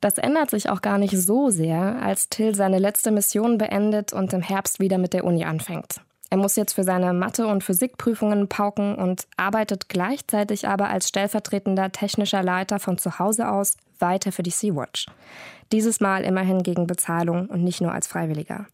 Das 0.01 0.17
ändert 0.17 0.49
sich 0.49 0.69
auch 0.69 0.81
gar 0.81 0.97
nicht 0.97 1.17
so 1.17 1.49
sehr, 1.49 2.01
als 2.01 2.29
Till 2.29 2.55
seine 2.55 2.79
letzte 2.79 3.11
Mission 3.11 3.57
beendet 3.57 4.13
und 4.13 4.31
im 4.31 4.41
Herbst 4.41 4.79
wieder 4.79 4.97
mit 4.97 5.13
der 5.13 5.25
Uni 5.25 5.43
anfängt. 5.43 6.01
Er 6.29 6.37
muss 6.37 6.55
jetzt 6.55 6.73
für 6.73 6.83
seine 6.83 7.13
Mathe- 7.13 7.47
und 7.47 7.63
Physikprüfungen 7.63 8.47
pauken 8.47 8.95
und 8.95 9.27
arbeitet 9.37 9.89
gleichzeitig 9.89 10.67
aber 10.67 10.89
als 10.89 11.07
stellvertretender 11.07 11.91
technischer 11.91 12.43
Leiter 12.43 12.79
von 12.79 12.97
zu 12.97 13.17
Hause 13.17 13.49
aus 13.49 13.77
weiter 13.97 14.31
für 14.31 14.43
die 14.43 14.51
Sea-Watch. 14.51 15.07
Dieses 15.71 15.99
Mal 15.99 16.23
immerhin 16.23 16.63
gegen 16.63 16.87
Bezahlung 16.87 17.47
und 17.47 17.63
nicht 17.63 17.81
nur 17.81 17.91
als 17.91 18.07
Freiwilliger. 18.07 18.67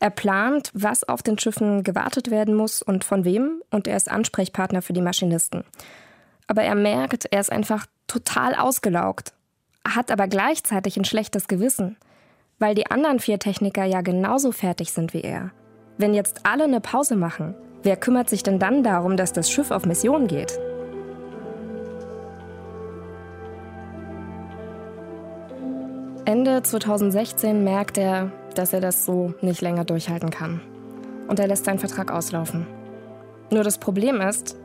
Er 0.00 0.10
plant, 0.10 0.72
was 0.74 1.04
auf 1.04 1.22
den 1.22 1.38
Schiffen 1.38 1.84
gewartet 1.84 2.32
werden 2.32 2.56
muss 2.56 2.82
und 2.82 3.04
von 3.04 3.24
wem, 3.24 3.62
und 3.70 3.86
er 3.86 3.96
ist 3.96 4.10
Ansprechpartner 4.10 4.82
für 4.82 4.92
die 4.92 5.00
Maschinisten. 5.00 5.62
Aber 6.48 6.62
er 6.62 6.74
merkt, 6.74 7.26
er 7.30 7.38
ist 7.38 7.52
einfach 7.52 7.86
total 8.08 8.56
ausgelaugt, 8.56 9.32
hat 9.86 10.10
aber 10.10 10.26
gleichzeitig 10.26 10.96
ein 10.96 11.04
schlechtes 11.04 11.46
Gewissen, 11.46 11.96
weil 12.58 12.74
die 12.74 12.90
anderen 12.90 13.20
vier 13.20 13.38
Techniker 13.38 13.84
ja 13.84 14.00
genauso 14.00 14.50
fertig 14.50 14.90
sind 14.90 15.14
wie 15.14 15.20
er. 15.20 15.52
Wenn 15.98 16.14
jetzt 16.14 16.40
alle 16.44 16.64
eine 16.64 16.80
Pause 16.80 17.16
machen, 17.16 17.54
wer 17.82 17.96
kümmert 17.96 18.30
sich 18.30 18.42
denn 18.42 18.58
dann 18.58 18.82
darum, 18.82 19.16
dass 19.16 19.32
das 19.32 19.50
Schiff 19.50 19.70
auf 19.70 19.84
Mission 19.84 20.26
geht? 20.26 20.58
Ende 26.24 26.62
2016 26.62 27.62
merkt 27.62 27.98
er, 27.98 28.30
dass 28.54 28.72
er 28.72 28.80
das 28.80 29.04
so 29.04 29.34
nicht 29.42 29.60
länger 29.60 29.84
durchhalten 29.84 30.30
kann. 30.30 30.60
Und 31.28 31.38
er 31.38 31.46
lässt 31.46 31.64
seinen 31.64 31.78
Vertrag 31.78 32.10
auslaufen. 32.10 32.66
Nur 33.50 33.64
das 33.64 33.78
Problem 33.78 34.20
ist, 34.20 34.56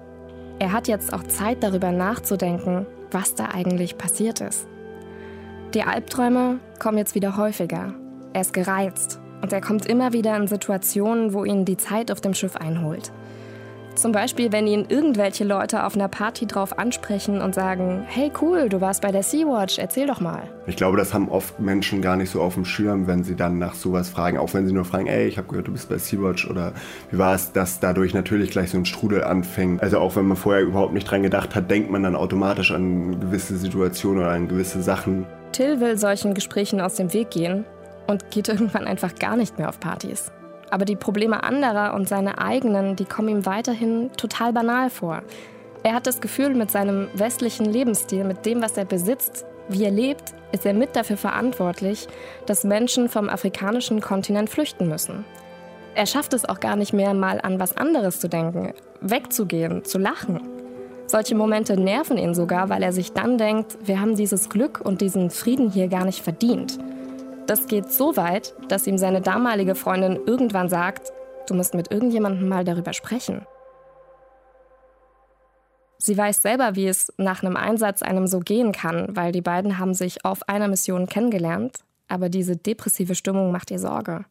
er 0.59 0.71
hat 0.71 0.87
jetzt 0.87 1.13
auch 1.13 1.23
Zeit 1.23 1.61
darüber 1.61 1.91
nachzudenken, 1.91 2.85
was 3.11 3.35
da 3.35 3.49
eigentlich 3.53 3.97
passiert 3.97 4.39
ist. 4.39 4.65
Die 5.73 5.83
Albträume 5.83 6.59
kommen 6.79 6.97
jetzt 6.97 7.15
wieder 7.15 7.35
häufiger. 7.37 7.93
Er 8.33 8.41
ist 8.41 8.53
gereizt 8.53 9.19
und 9.41 9.53
er 9.53 9.61
kommt 9.61 9.85
immer 9.85 10.13
wieder 10.13 10.35
in 10.35 10.47
Situationen, 10.47 11.33
wo 11.33 11.43
ihn 11.43 11.65
die 11.65 11.77
Zeit 11.77 12.11
auf 12.11 12.21
dem 12.21 12.33
Schiff 12.33 12.55
einholt. 12.55 13.11
Zum 13.97 14.11
Beispiel, 14.11 14.51
wenn 14.51 14.67
ihn 14.67 14.85
irgendwelche 14.89 15.43
Leute 15.43 15.83
auf 15.83 15.95
einer 15.95 16.07
Party 16.07 16.45
drauf 16.45 16.77
ansprechen 16.77 17.41
und 17.41 17.55
sagen, 17.55 18.03
hey 18.05 18.31
cool, 18.41 18.69
du 18.69 18.79
warst 18.79 19.01
bei 19.01 19.11
der 19.11 19.23
Sea-Watch, 19.23 19.79
erzähl 19.79 20.05
doch 20.05 20.21
mal. 20.21 20.43
Ich 20.67 20.75
glaube, 20.75 20.97
das 20.97 21.15
haben 21.15 21.29
oft 21.29 21.59
Menschen 21.59 22.03
gar 22.03 22.15
nicht 22.15 22.29
so 22.29 22.39
auf 22.39 22.53
dem 22.53 22.63
Schirm, 22.63 23.07
wenn 23.07 23.23
sie 23.23 23.35
dann 23.35 23.57
nach 23.57 23.73
sowas 23.73 24.07
fragen. 24.07 24.37
Auch 24.37 24.53
wenn 24.53 24.67
sie 24.67 24.73
nur 24.73 24.85
fragen, 24.85 25.07
ey, 25.07 25.27
ich 25.27 25.39
habe 25.39 25.47
gehört, 25.47 25.67
du 25.67 25.71
bist 25.71 25.89
bei 25.89 25.97
Sea-Watch 25.97 26.47
oder 26.47 26.73
wie 27.09 27.17
war 27.17 27.33
es, 27.33 27.53
dass 27.53 27.79
dadurch 27.79 28.13
natürlich 28.13 28.51
gleich 28.51 28.69
so 28.69 28.77
ein 28.77 28.85
Strudel 28.85 29.23
anfängt. 29.23 29.81
Also 29.81 29.97
auch 29.97 30.15
wenn 30.15 30.27
man 30.27 30.37
vorher 30.37 30.61
überhaupt 30.61 30.93
nicht 30.93 31.09
dran 31.09 31.23
gedacht 31.23 31.55
hat, 31.55 31.71
denkt 31.71 31.89
man 31.89 32.03
dann 32.03 32.15
automatisch 32.15 32.71
an 32.71 33.19
gewisse 33.19 33.57
Situationen 33.57 34.19
oder 34.21 34.29
an 34.29 34.47
gewisse 34.47 34.83
Sachen. 34.83 35.25
Till 35.53 35.79
will 35.79 35.97
solchen 35.97 36.35
Gesprächen 36.35 36.81
aus 36.81 36.93
dem 36.95 37.13
Weg 37.13 37.31
gehen 37.31 37.65
und 38.07 38.31
geht 38.31 38.49
irgendwann 38.49 38.87
einfach 38.87 39.15
gar 39.15 39.35
nicht 39.37 39.57
mehr 39.57 39.69
auf 39.69 39.79
Partys. 39.79 40.31
Aber 40.69 40.85
die 40.85 40.95
Probleme 40.95 41.43
anderer 41.43 41.93
und 41.93 42.09
seine 42.09 42.39
eigenen, 42.39 42.95
die 42.95 43.05
kommen 43.05 43.29
ihm 43.29 43.45
weiterhin 43.45 44.11
total 44.17 44.53
banal 44.53 44.89
vor. 44.89 45.21
Er 45.83 45.93
hat 45.93 46.07
das 46.07 46.19
Gefühl, 46.19 46.53
mit 46.53 46.71
seinem 46.71 47.07
westlichen 47.13 47.65
Lebensstil, 47.65 48.23
mit 48.23 48.45
dem, 48.45 48.61
was 48.61 48.77
er 48.77 48.85
besitzt, 48.85 49.45
wie 49.69 49.83
er 49.83 49.91
lebt, 49.91 50.33
ist 50.51 50.65
er 50.65 50.73
mit 50.73 50.95
dafür 50.95 51.17
verantwortlich, 51.17 52.07
dass 52.45 52.63
Menschen 52.63 53.09
vom 53.09 53.29
afrikanischen 53.29 54.01
Kontinent 54.01 54.49
flüchten 54.49 54.87
müssen. 54.87 55.25
Er 55.95 56.05
schafft 56.05 56.33
es 56.33 56.45
auch 56.45 56.59
gar 56.59 56.75
nicht 56.75 56.93
mehr, 56.93 57.13
mal 57.13 57.39
an 57.41 57.59
was 57.59 57.75
anderes 57.75 58.19
zu 58.19 58.29
denken, 58.29 58.73
wegzugehen, 59.01 59.83
zu 59.83 59.97
lachen. 59.97 60.41
Solche 61.07 61.35
Momente 61.35 61.79
nerven 61.79 62.17
ihn 62.17 62.35
sogar, 62.35 62.69
weil 62.69 62.83
er 62.83 62.91
sich 62.91 63.13
dann 63.13 63.37
denkt, 63.37 63.77
wir 63.83 64.01
haben 64.01 64.15
dieses 64.15 64.49
Glück 64.49 64.81
und 64.83 65.01
diesen 65.01 65.29
Frieden 65.29 65.71
hier 65.71 65.87
gar 65.87 66.05
nicht 66.05 66.21
verdient. 66.21 66.77
Das 67.47 67.65
geht 67.67 67.89
so 67.89 68.17
weit, 68.17 68.53
dass 68.67 68.87
ihm 68.87 68.97
seine 68.97 69.21
damalige 69.21 69.73
Freundin 69.73 70.19
irgendwann 70.25 70.67
sagt, 70.67 71.13
du 71.47 71.53
musst 71.53 71.73
mit 71.73 71.91
irgendjemandem 71.91 72.47
mal 72.49 72.65
darüber 72.65 72.91
sprechen. 72.91 73.45
Sie 75.97 76.17
weiß 76.17 76.41
selber, 76.41 76.75
wie 76.75 76.87
es 76.87 77.11
nach 77.17 77.41
einem 77.41 77.55
Einsatz 77.55 78.01
einem 78.01 78.27
so 78.27 78.39
gehen 78.41 78.73
kann, 78.73 79.15
weil 79.15 79.31
die 79.31 79.41
beiden 79.41 79.79
haben 79.79 79.93
sich 79.93 80.25
auf 80.25 80.47
einer 80.49 80.67
Mission 80.67 81.07
kennengelernt, 81.07 81.79
aber 82.09 82.27
diese 82.27 82.57
depressive 82.57 83.15
Stimmung 83.15 83.51
macht 83.51 83.71
ihr 83.71 83.79
Sorge. 83.79 84.25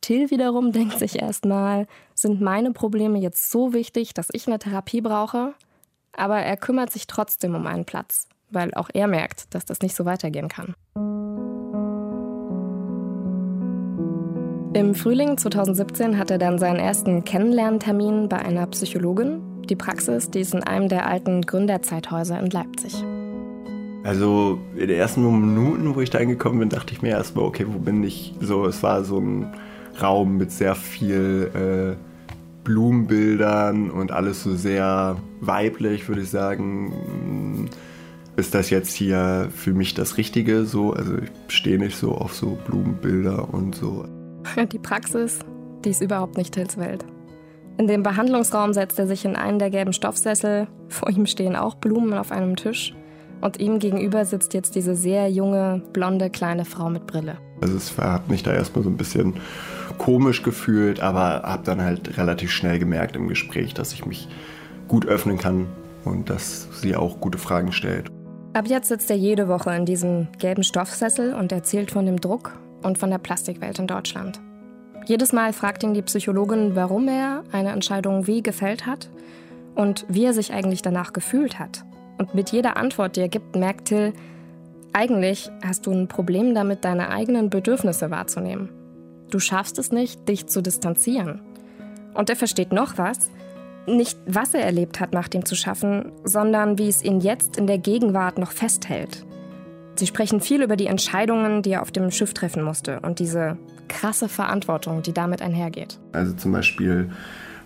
Till 0.00 0.30
wiederum 0.30 0.70
denkt 0.72 0.98
sich 1.00 1.20
erstmal, 1.20 1.88
sind 2.14 2.40
meine 2.40 2.70
Probleme 2.72 3.18
jetzt 3.18 3.50
so 3.50 3.72
wichtig, 3.72 4.14
dass 4.14 4.28
ich 4.32 4.46
eine 4.46 4.60
Therapie 4.60 5.00
brauche? 5.00 5.54
Aber 6.12 6.38
er 6.38 6.56
kümmert 6.56 6.90
sich 6.90 7.08
trotzdem 7.08 7.56
um 7.56 7.66
einen 7.66 7.84
Platz, 7.84 8.28
weil 8.48 8.72
auch 8.74 8.90
er 8.94 9.08
merkt, 9.08 9.52
dass 9.54 9.64
das 9.64 9.80
nicht 9.80 9.96
so 9.96 10.04
weitergehen 10.04 10.48
kann. 10.48 10.74
Im 14.74 14.94
Frühling 14.94 15.38
2017 15.38 16.18
hat 16.18 16.30
er 16.30 16.36
dann 16.36 16.58
seinen 16.58 16.78
ersten 16.78 17.24
Kennenlerntermin 17.24 18.28
bei 18.28 18.36
einer 18.36 18.66
Psychologin. 18.66 19.40
Die 19.66 19.76
Praxis, 19.76 20.30
die 20.30 20.40
ist 20.40 20.52
in 20.52 20.62
einem 20.62 20.90
der 20.90 21.06
alten 21.06 21.40
Gründerzeithäuser 21.40 22.38
in 22.38 22.50
Leipzig. 22.50 23.02
Also 24.04 24.58
in 24.76 24.88
den 24.88 24.98
ersten 24.98 25.22
Minuten, 25.22 25.94
wo 25.94 26.02
ich 26.02 26.10
da 26.10 26.18
angekommen 26.18 26.58
bin, 26.58 26.68
dachte 26.68 26.92
ich 26.92 27.00
mir 27.00 27.10
erstmal, 27.10 27.46
okay, 27.46 27.64
wo 27.66 27.78
bin 27.78 28.04
ich? 28.04 28.34
So, 28.40 28.66
es 28.66 28.82
war 28.82 29.04
so 29.04 29.18
ein 29.18 29.46
Raum 30.02 30.36
mit 30.36 30.52
sehr 30.52 30.74
viel 30.74 31.50
äh, 31.54 32.64
Blumenbildern 32.64 33.90
und 33.90 34.12
alles 34.12 34.42
so 34.42 34.54
sehr 34.54 35.16
weiblich, 35.40 36.08
würde 36.08 36.20
ich 36.20 36.30
sagen. 36.30 37.70
Ist 38.36 38.54
das 38.54 38.68
jetzt 38.68 38.92
hier 38.92 39.48
für 39.54 39.72
mich 39.72 39.94
das 39.94 40.18
Richtige? 40.18 40.66
So, 40.66 40.92
also 40.92 41.14
ich 41.16 41.54
stehe 41.54 41.78
nicht 41.78 41.96
so 41.96 42.12
auf 42.12 42.34
so 42.34 42.58
Blumenbilder 42.66 43.52
und 43.52 43.74
so. 43.74 44.04
Die 44.72 44.78
Praxis, 44.78 45.40
die 45.84 45.90
ist 45.90 46.00
überhaupt 46.00 46.36
nicht 46.36 46.54
Tills 46.54 46.78
Welt. 46.78 47.04
In 47.78 47.86
dem 47.86 48.02
Behandlungsraum 48.02 48.72
setzt 48.72 48.98
er 48.98 49.06
sich 49.06 49.24
in 49.24 49.36
einen 49.36 49.58
der 49.58 49.70
gelben 49.70 49.92
Stoffsessel. 49.92 50.66
Vor 50.88 51.10
ihm 51.10 51.26
stehen 51.26 51.54
auch 51.54 51.76
Blumen 51.76 52.14
auf 52.14 52.32
einem 52.32 52.56
Tisch. 52.56 52.94
Und 53.40 53.60
ihm 53.60 53.78
gegenüber 53.78 54.24
sitzt 54.24 54.52
jetzt 54.52 54.74
diese 54.74 54.96
sehr 54.96 55.30
junge, 55.30 55.82
blonde, 55.92 56.28
kleine 56.28 56.64
Frau 56.64 56.90
mit 56.90 57.06
Brille. 57.06 57.38
Also 57.60 57.76
es 57.76 57.96
hat 57.96 58.28
mich 58.28 58.42
da 58.42 58.52
erstmal 58.52 58.82
so 58.82 58.90
ein 58.90 58.96
bisschen 58.96 59.34
komisch 59.96 60.42
gefühlt, 60.42 61.00
aber 61.00 61.42
habe 61.44 61.62
dann 61.64 61.80
halt 61.80 62.18
relativ 62.18 62.50
schnell 62.50 62.80
gemerkt 62.80 63.14
im 63.14 63.28
Gespräch, 63.28 63.74
dass 63.74 63.92
ich 63.92 64.06
mich 64.06 64.28
gut 64.88 65.06
öffnen 65.06 65.38
kann 65.38 65.68
und 66.04 66.30
dass 66.30 66.68
sie 66.80 66.96
auch 66.96 67.20
gute 67.20 67.38
Fragen 67.38 67.70
stellt. 67.70 68.10
Ab 68.54 68.66
jetzt 68.66 68.88
sitzt 68.88 69.08
er 69.10 69.16
jede 69.16 69.46
Woche 69.46 69.72
in 69.76 69.86
diesem 69.86 70.26
gelben 70.38 70.64
Stoffsessel 70.64 71.34
und 71.34 71.52
erzählt 71.52 71.92
von 71.92 72.06
dem 72.06 72.20
Druck 72.20 72.58
und 72.82 72.98
von 72.98 73.10
der 73.10 73.18
Plastikwelt 73.18 73.78
in 73.78 73.86
Deutschland. 73.86 74.40
Jedes 75.06 75.32
Mal 75.32 75.52
fragt 75.52 75.82
ihn 75.82 75.94
die 75.94 76.02
Psychologin, 76.02 76.76
warum 76.76 77.08
er 77.08 77.42
eine 77.52 77.70
Entscheidung 77.70 78.26
wie 78.26 78.42
gefällt 78.42 78.86
hat 78.86 79.08
und 79.74 80.04
wie 80.08 80.24
er 80.24 80.34
sich 80.34 80.52
eigentlich 80.52 80.82
danach 80.82 81.12
gefühlt 81.12 81.58
hat. 81.58 81.84
Und 82.18 82.34
mit 82.34 82.50
jeder 82.50 82.76
Antwort, 82.76 83.16
die 83.16 83.20
er 83.20 83.28
gibt, 83.28 83.56
merkt 83.56 83.86
Till, 83.86 84.12
eigentlich 84.92 85.50
hast 85.64 85.86
du 85.86 85.92
ein 85.92 86.08
Problem 86.08 86.54
damit, 86.54 86.84
deine 86.84 87.10
eigenen 87.10 87.50
Bedürfnisse 87.50 88.10
wahrzunehmen. 88.10 88.70
Du 89.30 89.38
schaffst 89.38 89.78
es 89.78 89.92
nicht, 89.92 90.28
dich 90.28 90.46
zu 90.46 90.62
distanzieren. 90.62 91.40
Und 92.14 92.30
er 92.30 92.36
versteht 92.36 92.72
noch 92.72 92.98
was, 92.98 93.30
nicht 93.86 94.18
was 94.26 94.54
er 94.54 94.62
erlebt 94.62 95.00
hat 95.00 95.12
nach 95.12 95.28
dem 95.28 95.44
zu 95.44 95.54
schaffen, 95.54 96.12
sondern 96.24 96.78
wie 96.78 96.88
es 96.88 97.02
ihn 97.02 97.20
jetzt 97.20 97.56
in 97.56 97.66
der 97.66 97.78
Gegenwart 97.78 98.38
noch 98.38 98.50
festhält. 98.50 99.24
Sie 99.98 100.06
sprechen 100.06 100.40
viel 100.40 100.62
über 100.62 100.76
die 100.76 100.86
Entscheidungen, 100.86 101.62
die 101.62 101.70
er 101.70 101.82
auf 101.82 101.90
dem 101.90 102.10
Schiff 102.10 102.32
treffen 102.32 102.62
musste 102.62 103.00
und 103.00 103.18
diese 103.18 103.56
krasse 103.88 104.28
Verantwortung, 104.28 105.02
die 105.02 105.12
damit 105.12 105.42
einhergeht. 105.42 105.98
Also 106.12 106.34
zum 106.34 106.52
Beispiel, 106.52 107.10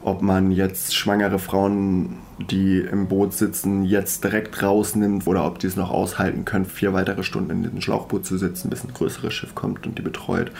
ob 0.02 0.22
man 0.22 0.50
jetzt 0.50 0.94
schwangere 0.94 1.38
Frauen, 1.38 2.16
die 2.50 2.78
im 2.78 3.08
Boot 3.08 3.34
sitzen, 3.34 3.84
jetzt 3.84 4.24
direkt 4.24 4.62
rausnimmt 4.62 5.26
oder 5.26 5.46
ob 5.46 5.58
die 5.58 5.66
es 5.66 5.76
noch 5.76 5.90
aushalten 5.90 6.44
können, 6.44 6.64
vier 6.64 6.94
weitere 6.94 7.22
Stunden 7.22 7.50
in 7.50 7.62
diesem 7.64 7.80
Schlauchboot 7.82 8.24
zu 8.24 8.38
sitzen, 8.38 8.70
bis 8.70 8.82
ein 8.82 8.94
größeres 8.94 9.34
Schiff 9.34 9.54
kommt 9.54 9.86
und 9.86 9.98
die 9.98 10.02
betreut. 10.02 10.50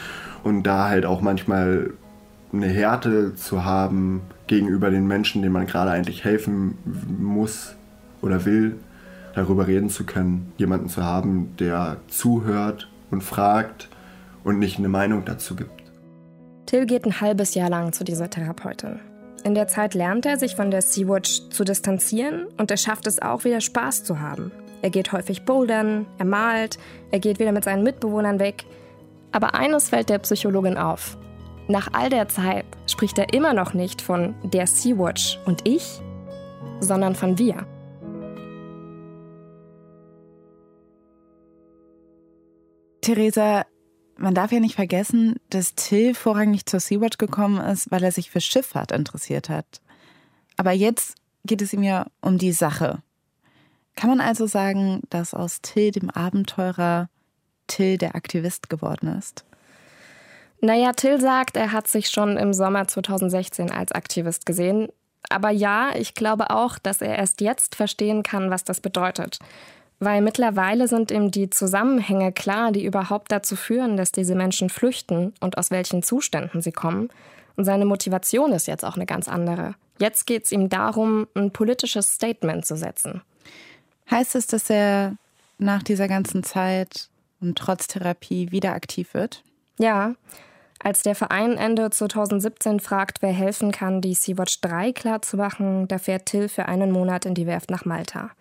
Und 0.44 0.64
da 0.64 0.88
halt 0.88 1.06
auch 1.06 1.22
manchmal 1.22 1.94
eine 2.52 2.66
Härte 2.66 3.34
zu 3.34 3.64
haben 3.64 4.20
gegenüber 4.46 4.90
den 4.90 5.06
Menschen, 5.06 5.40
denen 5.40 5.54
man 5.54 5.66
gerade 5.66 5.90
eigentlich 5.90 6.22
helfen 6.24 6.76
muss 7.18 7.74
oder 8.20 8.44
will, 8.44 8.76
darüber 9.34 9.66
reden 9.66 9.90
zu 9.90 10.04
können, 10.04 10.52
jemanden 10.56 10.88
zu 10.88 11.02
haben, 11.02 11.54
der 11.58 11.98
zuhört 12.08 12.88
und 13.10 13.22
fragt 13.22 13.88
und 14.44 14.58
nicht 14.58 14.78
eine 14.78 14.88
Meinung 14.88 15.24
dazu 15.24 15.56
gibt. 15.56 15.82
Till 16.66 16.86
geht 16.86 17.04
ein 17.04 17.20
halbes 17.20 17.54
Jahr 17.54 17.68
lang 17.68 17.92
zu 17.92 18.04
dieser 18.04 18.30
Therapeutin. 18.30 19.00
In 19.44 19.54
der 19.54 19.66
Zeit 19.66 19.94
lernt 19.94 20.24
er, 20.24 20.38
sich 20.38 20.54
von 20.54 20.70
der 20.70 20.82
Sea-Watch 20.82 21.48
zu 21.50 21.64
distanzieren 21.64 22.46
und 22.58 22.70
er 22.70 22.76
schafft 22.76 23.06
es 23.06 23.20
auch 23.20 23.44
wieder 23.44 23.60
Spaß 23.60 24.04
zu 24.04 24.20
haben. 24.20 24.52
Er 24.82 24.90
geht 24.90 25.12
häufig 25.12 25.44
bouldern, 25.44 26.06
er 26.18 26.24
malt, 26.24 26.78
er 27.10 27.18
geht 27.18 27.38
wieder 27.38 27.52
mit 27.52 27.64
seinen 27.64 27.82
Mitbewohnern 27.82 28.38
weg. 28.38 28.64
Aber 29.32 29.54
eines 29.54 29.88
fällt 29.88 30.10
der 30.10 30.18
Psychologin 30.18 30.76
auf. 30.76 31.18
Nach 31.68 31.88
all 31.92 32.08
der 32.08 32.28
Zeit 32.28 32.64
spricht 32.86 33.18
er 33.18 33.32
immer 33.32 33.52
noch 33.54 33.74
nicht 33.74 34.02
von 34.02 34.34
der 34.42 34.66
Sea-Watch 34.66 35.40
und 35.44 35.66
ich, 35.66 36.00
sondern 36.80 37.14
von 37.14 37.38
wir. 37.38 37.66
Theresa, 43.02 43.66
man 44.16 44.34
darf 44.34 44.52
ja 44.52 44.60
nicht 44.60 44.76
vergessen, 44.76 45.36
dass 45.50 45.74
Till 45.74 46.14
vorrangig 46.14 46.66
zur 46.66 46.80
Sea-Watch 46.80 47.18
gekommen 47.18 47.60
ist, 47.60 47.90
weil 47.90 48.02
er 48.02 48.12
sich 48.12 48.30
für 48.30 48.40
Schifffahrt 48.40 48.92
interessiert 48.92 49.48
hat. 49.48 49.80
Aber 50.56 50.70
jetzt 50.70 51.16
geht 51.44 51.60
es 51.60 51.72
ihm 51.72 51.82
ja 51.82 52.06
um 52.20 52.38
die 52.38 52.52
Sache. 52.52 53.02
Kann 53.96 54.08
man 54.08 54.20
also 54.20 54.46
sagen, 54.46 55.02
dass 55.10 55.34
aus 55.34 55.60
Till 55.60 55.90
dem 55.90 56.10
Abenteurer 56.10 57.08
Till 57.66 57.98
der 57.98 58.14
Aktivist 58.14 58.70
geworden 58.70 59.18
ist? 59.18 59.44
Naja, 60.60 60.92
Till 60.92 61.20
sagt, 61.20 61.56
er 61.56 61.72
hat 61.72 61.88
sich 61.88 62.08
schon 62.08 62.36
im 62.36 62.52
Sommer 62.52 62.86
2016 62.86 63.72
als 63.72 63.90
Aktivist 63.90 64.46
gesehen. 64.46 64.88
Aber 65.28 65.50
ja, 65.50 65.90
ich 65.96 66.14
glaube 66.14 66.50
auch, 66.50 66.78
dass 66.78 67.02
er 67.02 67.16
erst 67.16 67.40
jetzt 67.40 67.74
verstehen 67.74 68.22
kann, 68.22 68.50
was 68.50 68.62
das 68.62 68.80
bedeutet. 68.80 69.40
Weil 70.02 70.20
mittlerweile 70.20 70.88
sind 70.88 71.12
ihm 71.12 71.30
die 71.30 71.48
Zusammenhänge 71.48 72.32
klar, 72.32 72.72
die 72.72 72.84
überhaupt 72.84 73.30
dazu 73.30 73.54
führen, 73.54 73.96
dass 73.96 74.10
diese 74.10 74.34
Menschen 74.34 74.68
flüchten 74.68 75.32
und 75.38 75.56
aus 75.58 75.70
welchen 75.70 76.02
Zuständen 76.02 76.60
sie 76.60 76.72
kommen. 76.72 77.08
Und 77.54 77.66
seine 77.66 77.84
Motivation 77.84 78.50
ist 78.50 78.66
jetzt 78.66 78.84
auch 78.84 78.96
eine 78.96 79.06
ganz 79.06 79.28
andere. 79.28 79.76
Jetzt 80.00 80.26
geht 80.26 80.46
es 80.46 80.50
ihm 80.50 80.68
darum, 80.68 81.28
ein 81.36 81.52
politisches 81.52 82.14
Statement 82.14 82.66
zu 82.66 82.76
setzen. 82.76 83.22
Heißt 84.10 84.34
es, 84.34 84.48
dass 84.48 84.68
er 84.70 85.14
nach 85.58 85.84
dieser 85.84 86.08
ganzen 86.08 86.42
Zeit 86.42 87.08
und 87.40 87.56
trotz 87.56 87.86
Therapie 87.86 88.50
wieder 88.50 88.72
aktiv 88.72 89.14
wird? 89.14 89.44
Ja. 89.78 90.16
Als 90.80 91.04
der 91.04 91.14
Verein 91.14 91.56
Ende 91.56 91.90
2017 91.90 92.80
fragt, 92.80 93.22
wer 93.22 93.30
helfen 93.30 93.70
kann, 93.70 94.00
die 94.00 94.14
Sea-Watch 94.14 94.62
3 94.62 94.94
klarzumachen, 94.94 95.86
da 95.86 95.98
fährt 95.98 96.26
Till 96.26 96.48
für 96.48 96.66
einen 96.66 96.90
Monat 96.90 97.24
in 97.24 97.34
die 97.34 97.46
Werft 97.46 97.70
nach 97.70 97.84
Malta. 97.84 98.32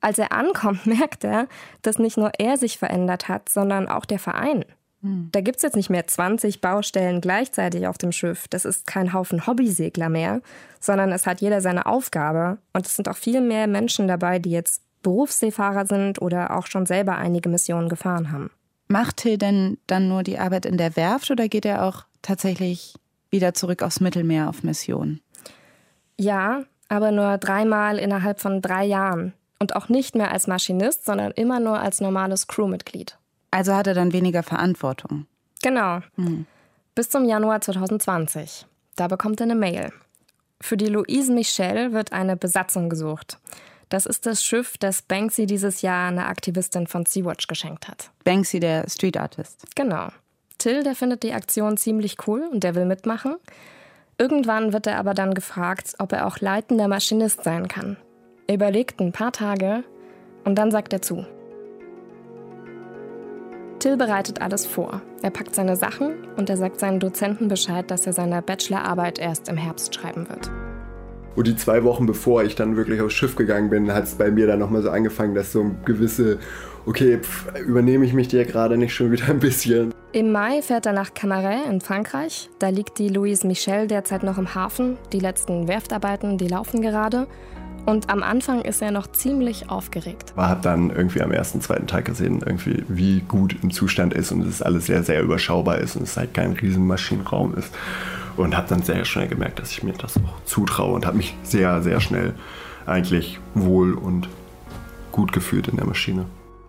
Als 0.00 0.18
er 0.18 0.32
ankommt, 0.32 0.86
merkt 0.86 1.24
er, 1.24 1.48
dass 1.82 1.98
nicht 1.98 2.16
nur 2.16 2.32
er 2.38 2.56
sich 2.56 2.78
verändert 2.78 3.28
hat, 3.28 3.48
sondern 3.48 3.88
auch 3.88 4.04
der 4.04 4.18
Verein. 4.18 4.64
Hm. 5.02 5.28
Da 5.32 5.40
gibt 5.40 5.58
es 5.58 5.62
jetzt 5.62 5.76
nicht 5.76 5.90
mehr 5.90 6.06
20 6.06 6.60
Baustellen 6.60 7.20
gleichzeitig 7.20 7.86
auf 7.86 7.98
dem 7.98 8.12
Schiff. 8.12 8.48
Das 8.48 8.64
ist 8.64 8.86
kein 8.86 9.12
Haufen 9.12 9.46
Hobbysegler 9.46 10.08
mehr, 10.08 10.40
sondern 10.80 11.12
es 11.12 11.26
hat 11.26 11.40
jeder 11.40 11.60
seine 11.60 11.86
Aufgabe. 11.86 12.58
Und 12.72 12.86
es 12.86 12.96
sind 12.96 13.08
auch 13.08 13.16
viel 13.16 13.40
mehr 13.40 13.66
Menschen 13.66 14.08
dabei, 14.08 14.38
die 14.38 14.50
jetzt 14.50 14.82
Berufsseefahrer 15.02 15.86
sind 15.86 16.20
oder 16.20 16.56
auch 16.56 16.66
schon 16.66 16.86
selber 16.86 17.16
einige 17.16 17.48
Missionen 17.48 17.88
gefahren 17.88 18.32
haben. 18.32 18.50
Macht 18.88 19.18
Till 19.18 19.38
denn 19.38 19.78
dann 19.86 20.08
nur 20.08 20.22
die 20.22 20.38
Arbeit 20.38 20.66
in 20.66 20.78
der 20.78 20.96
Werft 20.96 21.30
oder 21.30 21.48
geht 21.48 21.66
er 21.66 21.84
auch 21.84 22.04
tatsächlich 22.22 22.94
wieder 23.30 23.54
zurück 23.54 23.82
aufs 23.82 24.00
Mittelmeer 24.00 24.48
auf 24.48 24.62
Mission? 24.62 25.20
Ja, 26.18 26.64
aber 26.88 27.12
nur 27.12 27.38
dreimal 27.38 27.98
innerhalb 27.98 28.40
von 28.40 28.62
drei 28.62 28.84
Jahren. 28.84 29.34
Und 29.58 29.74
auch 29.74 29.88
nicht 29.88 30.14
mehr 30.14 30.30
als 30.30 30.46
Maschinist, 30.46 31.04
sondern 31.04 31.32
immer 31.32 31.58
nur 31.60 31.80
als 31.80 32.00
normales 32.00 32.46
Crewmitglied. 32.46 33.18
Also 33.50 33.74
hat 33.74 33.86
er 33.86 33.94
dann 33.94 34.12
weniger 34.12 34.42
Verantwortung. 34.42 35.26
Genau. 35.62 36.00
Hm. 36.14 36.46
Bis 36.94 37.10
zum 37.10 37.24
Januar 37.24 37.60
2020. 37.60 38.66
Da 38.96 39.08
bekommt 39.08 39.40
er 39.40 39.44
eine 39.44 39.54
Mail. 39.54 39.92
Für 40.60 40.76
die 40.76 40.86
Louise 40.86 41.32
Michel 41.32 41.92
wird 41.92 42.12
eine 42.12 42.36
Besatzung 42.36 42.88
gesucht. 42.88 43.38
Das 43.88 44.06
ist 44.06 44.26
das 44.26 44.44
Schiff, 44.44 44.76
das 44.78 45.02
Banksy 45.02 45.46
dieses 45.46 45.82
Jahr 45.82 46.08
einer 46.08 46.26
Aktivistin 46.26 46.86
von 46.86 47.06
Sea-Watch 47.06 47.46
geschenkt 47.46 47.88
hat. 47.88 48.10
Banksy, 48.24 48.60
der 48.60 48.88
Street 48.88 49.16
Artist. 49.16 49.64
Genau. 49.74 50.08
Till, 50.58 50.82
der 50.82 50.94
findet 50.94 51.22
die 51.22 51.32
Aktion 51.32 51.76
ziemlich 51.76 52.16
cool 52.26 52.46
und 52.52 52.64
der 52.64 52.74
will 52.74 52.84
mitmachen. 52.84 53.36
Irgendwann 54.18 54.72
wird 54.72 54.88
er 54.88 54.98
aber 54.98 55.14
dann 55.14 55.32
gefragt, 55.32 55.94
ob 55.98 56.12
er 56.12 56.26
auch 56.26 56.40
leitender 56.40 56.88
Maschinist 56.88 57.44
sein 57.44 57.68
kann. 57.68 57.96
Er 58.50 58.54
überlegt 58.54 58.98
ein 58.98 59.12
paar 59.12 59.30
Tage 59.30 59.84
und 60.46 60.56
dann 60.56 60.70
sagt 60.70 60.94
er 60.94 61.02
zu. 61.02 61.26
Till 63.78 63.98
bereitet 63.98 64.40
alles 64.40 64.64
vor. 64.64 65.02
Er 65.20 65.28
packt 65.28 65.54
seine 65.54 65.76
Sachen 65.76 66.26
und 66.38 66.48
er 66.48 66.56
sagt 66.56 66.80
seinen 66.80 66.98
Dozenten 66.98 67.48
Bescheid, 67.48 67.90
dass 67.90 68.06
er 68.06 68.14
seine 68.14 68.40
Bachelorarbeit 68.40 69.18
erst 69.18 69.50
im 69.50 69.58
Herbst 69.58 69.94
schreiben 69.94 70.30
wird. 70.30 70.50
Und 71.36 71.46
die 71.46 71.56
zwei 71.56 71.84
Wochen 71.84 72.06
bevor 72.06 72.42
ich 72.42 72.54
dann 72.54 72.74
wirklich 72.74 73.02
aufs 73.02 73.12
Schiff 73.12 73.36
gegangen 73.36 73.68
bin, 73.68 73.92
hat 73.92 74.04
es 74.04 74.14
bei 74.14 74.30
mir 74.30 74.46
dann 74.46 74.60
nochmal 74.60 74.80
so 74.80 74.88
angefangen, 74.88 75.34
dass 75.34 75.52
so 75.52 75.60
ein 75.60 75.82
gewisse, 75.84 76.38
okay, 76.86 77.18
pff, 77.18 77.52
übernehme 77.66 78.06
ich 78.06 78.14
mich 78.14 78.28
dir 78.28 78.46
gerade 78.46 78.78
nicht 78.78 78.94
schon 78.94 79.12
wieder 79.12 79.28
ein 79.28 79.40
bisschen. 79.40 79.92
Im 80.12 80.32
Mai 80.32 80.62
fährt 80.62 80.86
er 80.86 80.94
nach 80.94 81.12
Camaret 81.12 81.66
in 81.68 81.82
Frankreich. 81.82 82.48
Da 82.58 82.70
liegt 82.70 82.98
die 82.98 83.10
Louise 83.10 83.46
Michel 83.46 83.88
derzeit 83.88 84.22
noch 84.22 84.38
im 84.38 84.54
Hafen. 84.54 84.96
Die 85.12 85.20
letzten 85.20 85.68
Werftarbeiten, 85.68 86.38
die 86.38 86.48
laufen 86.48 86.80
gerade. 86.80 87.26
Und 87.88 88.10
am 88.10 88.22
Anfang 88.22 88.60
ist 88.60 88.82
er 88.82 88.90
noch 88.90 89.06
ziemlich 89.12 89.70
aufgeregt. 89.70 90.34
Man 90.36 90.50
hat 90.50 90.66
dann 90.66 90.90
irgendwie 90.90 91.22
am 91.22 91.32
ersten, 91.32 91.62
zweiten 91.62 91.86
Tag 91.86 92.04
gesehen, 92.04 92.42
irgendwie, 92.44 92.84
wie 92.86 93.20
gut 93.20 93.56
im 93.62 93.70
Zustand 93.70 94.12
ist 94.12 94.30
und 94.30 94.46
es 94.46 94.60
alles 94.60 94.84
sehr, 94.84 95.02
sehr 95.02 95.22
überschaubar 95.22 95.78
ist 95.78 95.96
und 95.96 96.02
es 96.02 96.18
halt 96.18 96.34
kein 96.34 96.52
riesen 96.52 96.86
Maschinenraum 96.86 97.54
ist. 97.54 97.74
Und 98.36 98.54
habe 98.54 98.68
dann 98.68 98.82
sehr 98.82 99.06
schnell 99.06 99.26
gemerkt, 99.26 99.58
dass 99.58 99.72
ich 99.72 99.82
mir 99.82 99.94
das 99.94 100.18
auch 100.18 100.44
zutraue 100.44 100.92
und 100.92 101.06
habe 101.06 101.16
mich 101.16 101.34
sehr, 101.42 101.80
sehr 101.80 101.98
schnell 102.00 102.34
eigentlich 102.84 103.40
wohl 103.54 103.94
und 103.94 104.28
gut 105.10 105.32
gefühlt 105.32 105.68
in 105.68 105.78
der 105.78 105.86
Maschine. 105.86 106.26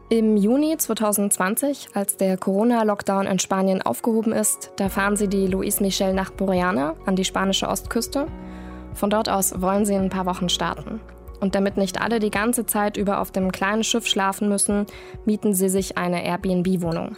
Im 0.07 0.37
Juni 0.37 0.77
2020, 0.77 1.89
als 1.95 2.15
der 2.15 2.37
Corona-Lockdown 2.37 3.27
in 3.27 3.39
Spanien 3.39 3.81
aufgehoben 3.81 4.31
ist, 4.31 4.71
da 4.77 4.87
fahren 4.87 5.17
sie 5.17 5.27
die 5.27 5.47
Luis 5.47 5.81
Michel 5.81 6.13
nach 6.13 6.31
Boreana 6.31 6.95
an 7.05 7.17
die 7.17 7.25
spanische 7.25 7.67
Ostküste. 7.67 8.27
Von 8.93 9.09
dort 9.09 9.29
aus 9.29 9.61
wollen 9.61 9.85
sie 9.85 9.93
in 9.93 10.03
ein 10.03 10.09
paar 10.09 10.25
Wochen 10.25 10.49
starten. 10.49 10.99
Und 11.39 11.55
damit 11.55 11.77
nicht 11.77 12.01
alle 12.01 12.19
die 12.19 12.31
ganze 12.31 12.65
Zeit 12.65 12.97
über 12.97 13.21
auf 13.21 13.31
dem 13.31 13.51
kleinen 13.51 13.83
Schiff 13.83 14.07
schlafen 14.07 14.49
müssen, 14.49 14.85
mieten 15.25 15.53
sie 15.53 15.69
sich 15.69 15.97
eine 15.97 16.23
Airbnb-Wohnung. 16.25 17.15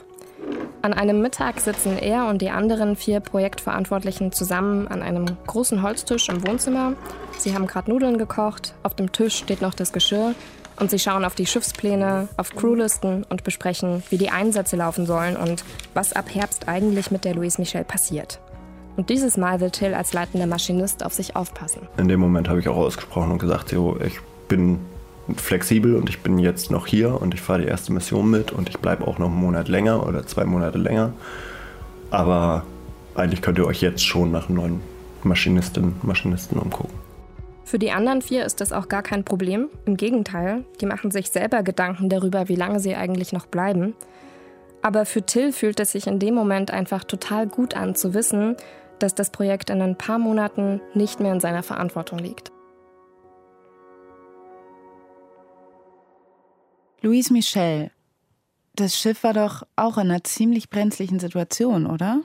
An 0.84 0.94
einem 0.94 1.22
Mittag 1.22 1.60
sitzen 1.60 1.98
er 1.98 2.28
und 2.28 2.42
die 2.42 2.50
anderen 2.50 2.96
vier 2.96 3.20
Projektverantwortlichen 3.20 4.32
zusammen 4.32 4.88
an 4.88 5.04
einem 5.04 5.26
großen 5.46 5.84
Holztisch 5.84 6.28
im 6.30 6.46
Wohnzimmer. 6.48 6.94
Sie 7.38 7.54
haben 7.54 7.68
gerade 7.68 7.92
Nudeln 7.92 8.18
gekocht, 8.18 8.74
auf 8.82 8.96
dem 8.96 9.12
Tisch 9.12 9.38
steht 9.38 9.62
noch 9.62 9.76
das 9.76 9.94
Geschirr 9.94 10.34
und 10.80 10.90
sie 10.90 10.98
schauen 10.98 11.24
auf 11.24 11.36
die 11.36 11.46
Schiffspläne, 11.46 12.28
auf 12.36 12.56
Crewlisten 12.56 13.24
und 13.30 13.44
besprechen, 13.44 14.02
wie 14.10 14.18
die 14.18 14.32
Einsätze 14.32 14.76
laufen 14.76 15.06
sollen 15.06 15.38
und 15.38 15.64
was 15.94 16.14
ab 16.14 16.34
Herbst 16.34 16.68
eigentlich 16.68 17.12
mit 17.12 17.26
der 17.26 17.36
Louise 17.36 17.62
Michel 17.62 17.84
passiert. 17.84 18.40
Und 18.98 19.10
dieses 19.10 19.38
Mal 19.38 19.62
will 19.62 19.72
Till 19.72 19.94
als 19.94 20.14
leitender 20.14 20.48
Maschinist 20.48 21.06
auf 21.06 21.14
sich 21.14 21.36
aufpassen. 21.36 21.88
In 21.98 22.08
dem 22.08 22.20
Moment 22.20 22.50
habe 22.50 22.60
ich 22.60 22.68
auch 22.68 22.78
ausgesprochen 22.78 23.32
und 23.32 23.40
gesagt, 23.40 23.72
jo, 23.72 23.98
ich 24.06 24.20
bin 24.48 24.80
flexibel 25.36 25.96
und 25.96 26.10
ich 26.10 26.20
bin 26.20 26.40
jetzt 26.40 26.72
noch 26.72 26.88
hier 26.88 27.22
und 27.22 27.34
ich 27.34 27.42
fahre 27.42 27.62
die 27.62 27.68
erste 27.68 27.94
Mission 27.94 28.30
mit 28.30 28.52
und 28.52 28.70
ich 28.70 28.80
bleibe 28.80 29.08
auch 29.08 29.18
noch 29.18 29.28
einen 29.28 29.40
Monat 29.40 29.68
länger 29.68 30.06
oder 30.06 30.26
zwei 30.26 30.46
Monate 30.46 30.78
länger. 30.78 31.14
Aber 32.10 32.66
eigentlich 33.16 33.42
könnt 33.42 33.58
ihr 33.58 33.66
euch 33.66 33.82
jetzt 33.82 34.06
schon 34.06 34.32
nach 34.32 34.50
neuen 34.50 34.82
Maschinistinnen, 35.24 35.96
Maschinisten 36.02 36.60
umgucken. 36.60 36.94
Für 37.64 37.80
die 37.80 37.92
anderen 37.92 38.22
vier 38.22 38.46
ist 38.46 38.60
das 38.60 38.74
auch 38.74 38.90
gar 38.90 39.02
kein 39.02 39.24
Problem. 39.24 39.70
Im 39.86 39.96
Gegenteil, 39.96 40.66
die 40.82 40.86
machen 40.86 41.12
sich 41.12 41.32
selber 41.32 41.64
Gedanken 41.64 42.10
darüber, 42.10 42.50
wie 42.50 42.56
lange 42.56 42.82
sie 42.82 42.96
eigentlich 42.96 43.32
noch 43.32 43.46
bleiben. 43.46 43.94
Aber 44.82 45.06
für 45.06 45.26
Till 45.26 45.52
fühlt 45.52 45.80
es 45.80 45.92
sich 45.92 46.08
in 46.08 46.20
dem 46.20 46.34
Moment 46.34 46.72
einfach 46.72 47.04
total 47.04 47.48
gut 47.48 47.76
an 47.76 47.96
zu 47.96 48.14
wissen, 48.14 48.56
dass 49.00 49.16
das 49.16 49.32
Projekt 49.32 49.70
in 49.70 49.82
ein 49.82 49.98
paar 49.98 50.20
Monaten 50.20 50.82
nicht 50.94 51.20
mehr 51.20 51.34
in 51.34 51.40
seiner 51.40 51.64
Verantwortung 51.64 52.20
liegt. 52.20 52.52
Louise 57.02 57.34
Michel, 57.34 57.92
das 58.76 58.96
Schiff 58.96 59.24
war 59.24 59.34
doch 59.34 59.64
auch 59.76 59.98
in 59.98 60.10
einer 60.10 60.24
ziemlich 60.24 60.70
brenzlichen 60.70 61.20
Situation, 61.20 61.88
oder? 61.88 62.20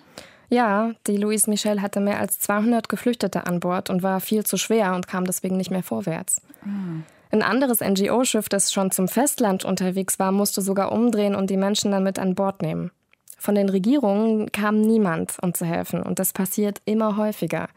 Ja, 0.48 0.92
die 1.06 1.16
Louise 1.16 1.50
Michel 1.50 1.82
hatte 1.82 2.00
mehr 2.00 2.20
als 2.20 2.38
200 2.40 2.88
Geflüchtete 2.88 3.46
an 3.46 3.58
Bord 3.60 3.90
und 3.90 4.02
war 4.02 4.20
viel 4.20 4.44
zu 4.44 4.56
schwer 4.56 4.94
und 4.94 5.08
kam 5.08 5.24
deswegen 5.24 5.56
nicht 5.56 5.70
mehr 5.70 5.82
vorwärts. 5.82 6.42
Mhm. 6.64 7.04
Ein 7.30 7.42
anderes 7.42 7.80
NGO-Schiff, 7.80 8.48
das 8.48 8.72
schon 8.72 8.90
zum 8.90 9.08
Festland 9.08 9.64
unterwegs 9.64 10.18
war, 10.18 10.32
musste 10.32 10.62
sogar 10.62 10.92
umdrehen 10.92 11.34
und 11.34 11.50
die 11.50 11.56
Menschen 11.56 11.90
dann 11.90 12.04
mit 12.04 12.18
an 12.18 12.34
Bord 12.34 12.62
nehmen. 12.62 12.90
Von 13.38 13.54
den 13.54 13.68
Regierungen 13.68 14.50
kam 14.52 14.80
niemand, 14.80 15.36
um 15.42 15.52
zu 15.52 15.66
helfen, 15.66 16.02
und 16.02 16.18
das 16.18 16.32
passiert 16.32 16.80
immer 16.84 17.16
häufiger. 17.16 17.68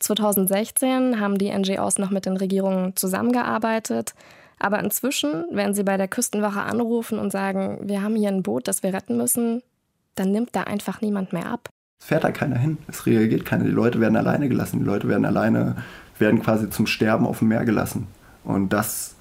2016 0.00 1.20
haben 1.20 1.38
die 1.38 1.50
NGOs 1.50 1.98
noch 1.98 2.10
mit 2.10 2.26
den 2.26 2.36
Regierungen 2.36 2.96
zusammengearbeitet, 2.96 4.14
aber 4.58 4.80
inzwischen, 4.80 5.44
wenn 5.50 5.74
sie 5.74 5.84
bei 5.84 5.96
der 5.96 6.08
Küstenwache 6.08 6.62
anrufen 6.62 7.18
und 7.18 7.30
sagen, 7.30 7.78
wir 7.82 8.02
haben 8.02 8.16
hier 8.16 8.28
ein 8.28 8.42
Boot, 8.42 8.68
das 8.68 8.82
wir 8.82 8.94
retten 8.94 9.16
müssen, 9.16 9.62
dann 10.14 10.32
nimmt 10.32 10.56
da 10.56 10.62
einfach 10.62 11.00
niemand 11.00 11.32
mehr 11.32 11.46
ab. 11.46 11.68
Es 12.00 12.06
fährt 12.06 12.24
da 12.24 12.30
keiner 12.30 12.58
hin, 12.58 12.78
es 12.88 13.06
reagiert 13.06 13.44
keiner. 13.44 13.64
Die 13.64 13.70
Leute 13.70 14.00
werden 14.00 14.16
alleine 14.16 14.48
gelassen, 14.48 14.80
die 14.80 14.84
Leute 14.84 15.08
werden 15.08 15.24
alleine, 15.24 15.76
werden 16.18 16.42
quasi 16.42 16.70
zum 16.70 16.86
Sterben 16.86 17.26
auf 17.26 17.40
dem 17.40 17.48
Meer 17.48 17.64
gelassen. 17.64 18.06
Und 18.46 18.70
das 18.70 19.16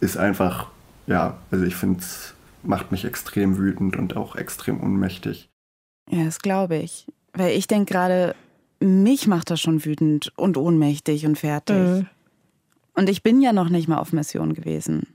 ist 0.00 0.16
einfach, 0.16 0.70
ja, 1.06 1.38
also 1.50 1.64
ich 1.64 1.74
finde, 1.74 2.00
es 2.00 2.34
macht 2.62 2.92
mich 2.92 3.04
extrem 3.04 3.56
wütend 3.56 3.96
und 3.96 4.16
auch 4.16 4.36
extrem 4.36 4.80
ohnmächtig. 4.82 5.48
Ja, 6.10 6.24
das 6.24 6.38
glaube 6.38 6.76
ich. 6.76 7.06
Weil 7.32 7.56
ich 7.56 7.66
denke 7.66 7.92
gerade, 7.92 8.34
mich 8.80 9.26
macht 9.26 9.50
das 9.50 9.60
schon 9.60 9.84
wütend 9.84 10.32
und 10.36 10.56
ohnmächtig 10.56 11.26
und 11.26 11.38
fertig. 11.38 11.76
Mhm. 11.76 12.06
Und 12.94 13.08
ich 13.08 13.22
bin 13.22 13.40
ja 13.40 13.52
noch 13.52 13.70
nicht 13.70 13.88
mal 13.88 13.98
auf 13.98 14.12
Mission 14.12 14.54
gewesen. 14.54 15.14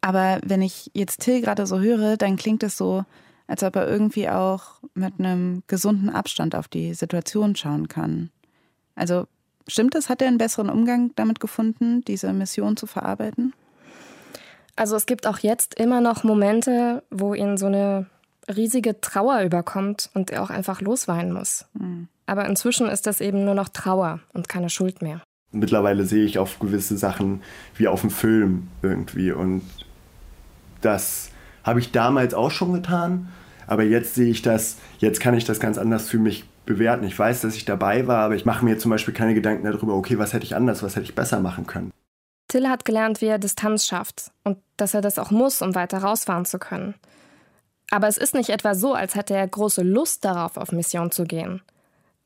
Aber 0.00 0.38
wenn 0.44 0.62
ich 0.62 0.90
jetzt 0.94 1.20
Till 1.20 1.40
gerade 1.40 1.66
so 1.66 1.80
höre, 1.80 2.16
dann 2.16 2.36
klingt 2.36 2.62
es 2.62 2.76
so, 2.76 3.04
als 3.48 3.62
ob 3.62 3.76
er 3.76 3.88
irgendwie 3.88 4.28
auch 4.28 4.80
mit 4.94 5.14
einem 5.18 5.62
gesunden 5.66 6.10
Abstand 6.10 6.54
auf 6.54 6.68
die 6.68 6.94
Situation 6.94 7.56
schauen 7.56 7.88
kann. 7.88 8.30
Also 8.94 9.26
stimmt 9.66 9.94
es, 9.94 10.08
hat 10.08 10.22
er 10.22 10.28
einen 10.28 10.38
besseren 10.38 10.70
Umgang 10.70 11.12
damit 11.16 11.40
gefunden, 11.40 12.02
diese 12.04 12.32
Mission 12.32 12.76
zu 12.76 12.86
verarbeiten? 12.86 13.52
Also 14.76 14.96
es 14.96 15.06
gibt 15.06 15.26
auch 15.26 15.38
jetzt 15.38 15.74
immer 15.74 16.00
noch 16.00 16.22
Momente, 16.22 17.02
wo 17.10 17.34
ihn 17.34 17.56
so 17.56 17.66
eine 17.66 18.06
riesige 18.54 19.00
Trauer 19.00 19.40
überkommt 19.42 20.10
und 20.14 20.30
er 20.30 20.42
auch 20.42 20.50
einfach 20.50 20.80
losweinen 20.80 21.32
muss. 21.32 21.64
Mhm. 21.74 22.08
Aber 22.26 22.46
inzwischen 22.46 22.88
ist 22.88 23.06
das 23.06 23.20
eben 23.20 23.44
nur 23.44 23.54
noch 23.54 23.68
Trauer 23.68 24.20
und 24.32 24.48
keine 24.48 24.70
Schuld 24.70 25.02
mehr 25.02 25.22
mittlerweile 25.56 26.04
sehe 26.04 26.24
ich 26.24 26.38
auf 26.38 26.58
gewisse 26.58 26.96
Sachen 26.96 27.42
wie 27.76 27.88
auf 27.88 28.02
dem 28.02 28.10
Film 28.10 28.68
irgendwie. 28.82 29.32
Und 29.32 29.62
das 30.80 31.30
habe 31.64 31.80
ich 31.80 31.92
damals 31.92 32.34
auch 32.34 32.50
schon 32.50 32.72
getan. 32.72 33.28
Aber 33.66 33.82
jetzt 33.82 34.14
sehe 34.14 34.30
ich 34.30 34.42
das, 34.42 34.76
jetzt 34.98 35.20
kann 35.20 35.34
ich 35.34 35.44
das 35.44 35.58
ganz 35.58 35.78
anders 35.78 36.08
für 36.08 36.18
mich 36.18 36.44
bewerten. 36.66 37.04
Ich 37.04 37.18
weiß, 37.18 37.40
dass 37.40 37.56
ich 37.56 37.64
dabei 37.64 38.06
war, 38.06 38.18
aber 38.18 38.34
ich 38.34 38.44
mache 38.44 38.64
mir 38.64 38.78
zum 38.78 38.90
Beispiel 38.90 39.14
keine 39.14 39.34
Gedanken 39.34 39.64
darüber, 39.64 39.94
okay, 39.94 40.18
was 40.18 40.32
hätte 40.32 40.44
ich 40.44 40.54
anders, 40.54 40.82
was 40.82 40.96
hätte 40.96 41.04
ich 41.04 41.14
besser 41.14 41.40
machen 41.40 41.66
können. 41.66 41.92
Till 42.48 42.68
hat 42.68 42.84
gelernt, 42.84 43.20
wie 43.20 43.26
er 43.26 43.38
Distanz 43.38 43.86
schafft 43.86 44.30
und 44.44 44.58
dass 44.76 44.94
er 44.94 45.00
das 45.00 45.18
auch 45.18 45.30
muss, 45.30 45.62
um 45.62 45.74
weiter 45.74 45.98
rausfahren 45.98 46.44
zu 46.44 46.58
können. 46.58 46.94
Aber 47.90 48.08
es 48.08 48.16
ist 48.18 48.34
nicht 48.34 48.50
etwa 48.50 48.74
so, 48.74 48.94
als 48.94 49.14
hätte 49.14 49.34
er 49.34 49.46
große 49.46 49.82
Lust 49.82 50.24
darauf, 50.24 50.56
auf 50.56 50.72
Mission 50.72 51.10
zu 51.10 51.24
gehen. 51.24 51.62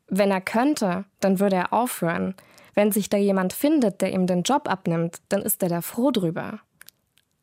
Wenn 0.08 0.30
er 0.30 0.40
könnte, 0.40 1.04
dann 1.20 1.38
würde 1.38 1.56
er 1.56 1.72
aufhören. 1.72 2.34
Wenn 2.74 2.92
sich 2.92 3.08
da 3.08 3.16
jemand 3.16 3.52
findet, 3.52 4.00
der 4.00 4.12
ihm 4.12 4.26
den 4.26 4.42
Job 4.42 4.68
abnimmt, 4.68 5.20
dann 5.28 5.42
ist 5.42 5.62
er 5.62 5.68
da 5.68 5.80
froh 5.82 6.10
drüber. 6.10 6.60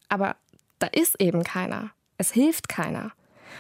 Aber 0.10 0.36
da 0.80 0.88
ist 0.88 1.22
eben 1.22 1.44
keiner. 1.44 1.92
Es 2.18 2.32
hilft 2.32 2.70
keiner. 2.70 3.12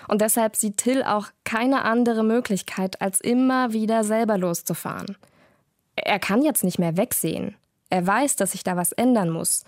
Und 0.07 0.21
deshalb 0.21 0.55
sieht 0.55 0.77
Till 0.77 1.03
auch 1.03 1.27
keine 1.43 1.83
andere 1.83 2.23
Möglichkeit, 2.23 3.01
als 3.01 3.21
immer 3.21 3.73
wieder 3.73 4.03
selber 4.03 4.37
loszufahren. 4.37 5.17
Er 5.95 6.19
kann 6.19 6.43
jetzt 6.43 6.63
nicht 6.63 6.79
mehr 6.79 6.97
wegsehen. 6.97 7.55
Er 7.89 8.05
weiß, 8.05 8.35
dass 8.35 8.51
sich 8.51 8.63
da 8.63 8.75
was 8.75 8.91
ändern 8.91 9.29
muss 9.29 9.63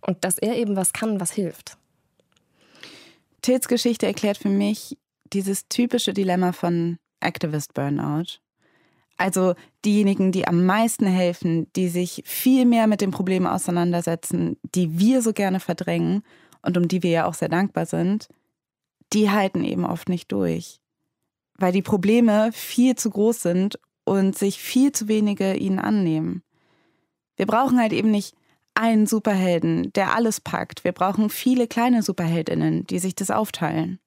und 0.00 0.24
dass 0.24 0.38
er 0.38 0.56
eben 0.56 0.76
was 0.76 0.92
kann, 0.92 1.20
was 1.20 1.32
hilft. 1.32 1.76
Tills 3.42 3.68
Geschichte 3.68 4.06
erklärt 4.06 4.38
für 4.38 4.48
mich 4.48 4.96
dieses 5.32 5.68
typische 5.68 6.14
Dilemma 6.14 6.52
von 6.52 6.98
Activist 7.20 7.74
Burnout. 7.74 8.38
Also 9.16 9.54
diejenigen, 9.84 10.32
die 10.32 10.46
am 10.46 10.66
meisten 10.66 11.06
helfen, 11.06 11.70
die 11.74 11.88
sich 11.88 12.22
viel 12.26 12.64
mehr 12.64 12.86
mit 12.86 13.00
dem 13.00 13.10
Problem 13.10 13.46
auseinandersetzen, 13.46 14.56
die 14.74 14.98
wir 14.98 15.22
so 15.22 15.32
gerne 15.32 15.60
verdrängen 15.60 16.22
und 16.62 16.76
um 16.76 16.88
die 16.88 17.02
wir 17.02 17.10
ja 17.10 17.26
auch 17.26 17.34
sehr 17.34 17.48
dankbar 17.48 17.86
sind, 17.86 18.28
die 19.14 19.30
halten 19.30 19.64
eben 19.64 19.84
oft 19.84 20.08
nicht 20.08 20.30
durch. 20.32 20.80
Weil 21.56 21.72
die 21.72 21.82
Probleme 21.82 22.50
viel 22.52 22.96
zu 22.96 23.10
groß 23.10 23.40
sind 23.40 23.78
und 24.04 24.36
sich 24.36 24.58
viel 24.58 24.92
zu 24.92 25.08
wenige 25.08 25.54
ihnen 25.54 25.78
annehmen. 25.78 26.42
Wir 27.36 27.46
brauchen 27.46 27.78
halt 27.78 27.92
eben 27.92 28.10
nicht 28.10 28.34
einen 28.74 29.06
Superhelden, 29.06 29.92
der 29.92 30.14
alles 30.14 30.40
packt. 30.40 30.84
Wir 30.84 30.92
brauchen 30.92 31.30
viele 31.30 31.68
kleine 31.68 32.02
Superheldinnen, 32.02 32.86
die 32.86 32.98
sich 32.98 33.14
das 33.14 33.30
aufteilen. 33.30 34.00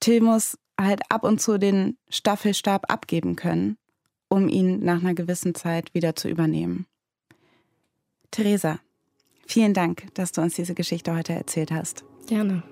Till 0.00 0.22
muss 0.22 0.58
halt 0.80 1.02
ab 1.10 1.24
und 1.24 1.40
zu 1.40 1.58
den 1.58 1.98
Staffelstab 2.08 2.90
abgeben 2.90 3.36
können 3.36 3.76
um 4.28 4.48
ihn 4.48 4.80
nach 4.80 5.00
einer 5.00 5.14
gewissen 5.14 5.54
Zeit 5.54 5.94
wieder 5.94 6.16
zu 6.16 6.28
übernehmen. 6.28 6.86
Theresa, 8.30 8.80
vielen 9.46 9.74
Dank, 9.74 10.12
dass 10.14 10.32
du 10.32 10.40
uns 10.42 10.54
diese 10.54 10.74
Geschichte 10.74 11.14
heute 11.14 11.32
erzählt 11.32 11.70
hast. 11.70 12.04
Gerne. 12.26 12.62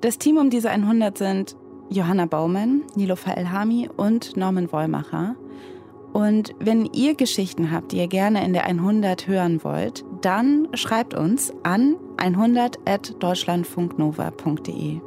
Das 0.00 0.18
Team 0.18 0.36
um 0.36 0.48
diese 0.48 0.70
100 0.70 1.18
sind 1.18 1.56
Johanna 1.90 2.26
Baumann, 2.26 2.84
Nilofa 2.94 3.32
Elhami 3.32 3.90
und 3.96 4.36
Norman 4.36 4.70
Wollmacher. 4.70 5.34
Und 6.12 6.54
wenn 6.60 6.84
ihr 6.86 7.16
Geschichten 7.16 7.72
habt, 7.72 7.90
die 7.92 7.98
ihr 7.98 8.08
gerne 8.08 8.44
in 8.44 8.52
der 8.52 8.64
100 8.64 9.26
hören 9.26 9.64
wollt, 9.64 10.04
dann 10.20 10.68
schreibt 10.74 11.14
uns 11.14 11.52
an 11.64 11.96
100.deutschlandfunknova.de. 12.16 15.00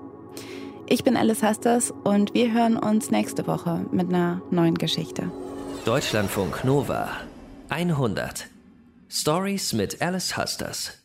Ich 0.88 1.04
bin 1.06 1.16
Alice 1.16 1.42
Hasters 1.42 1.94
und 2.04 2.34
wir 2.34 2.52
hören 2.52 2.76
uns 2.76 3.12
nächste 3.12 3.48
Woche 3.48 3.86
mit 3.92 4.10
einer 4.10 4.42
neuen 4.52 4.76
Geschichte. 4.76 5.32
Deutschlandfunk 5.86 6.66
Nova 6.66 7.08
100 7.70 8.48
Stories 9.10 9.72
mit 9.72 10.02
Alice 10.02 10.36
Husters. 10.38 11.01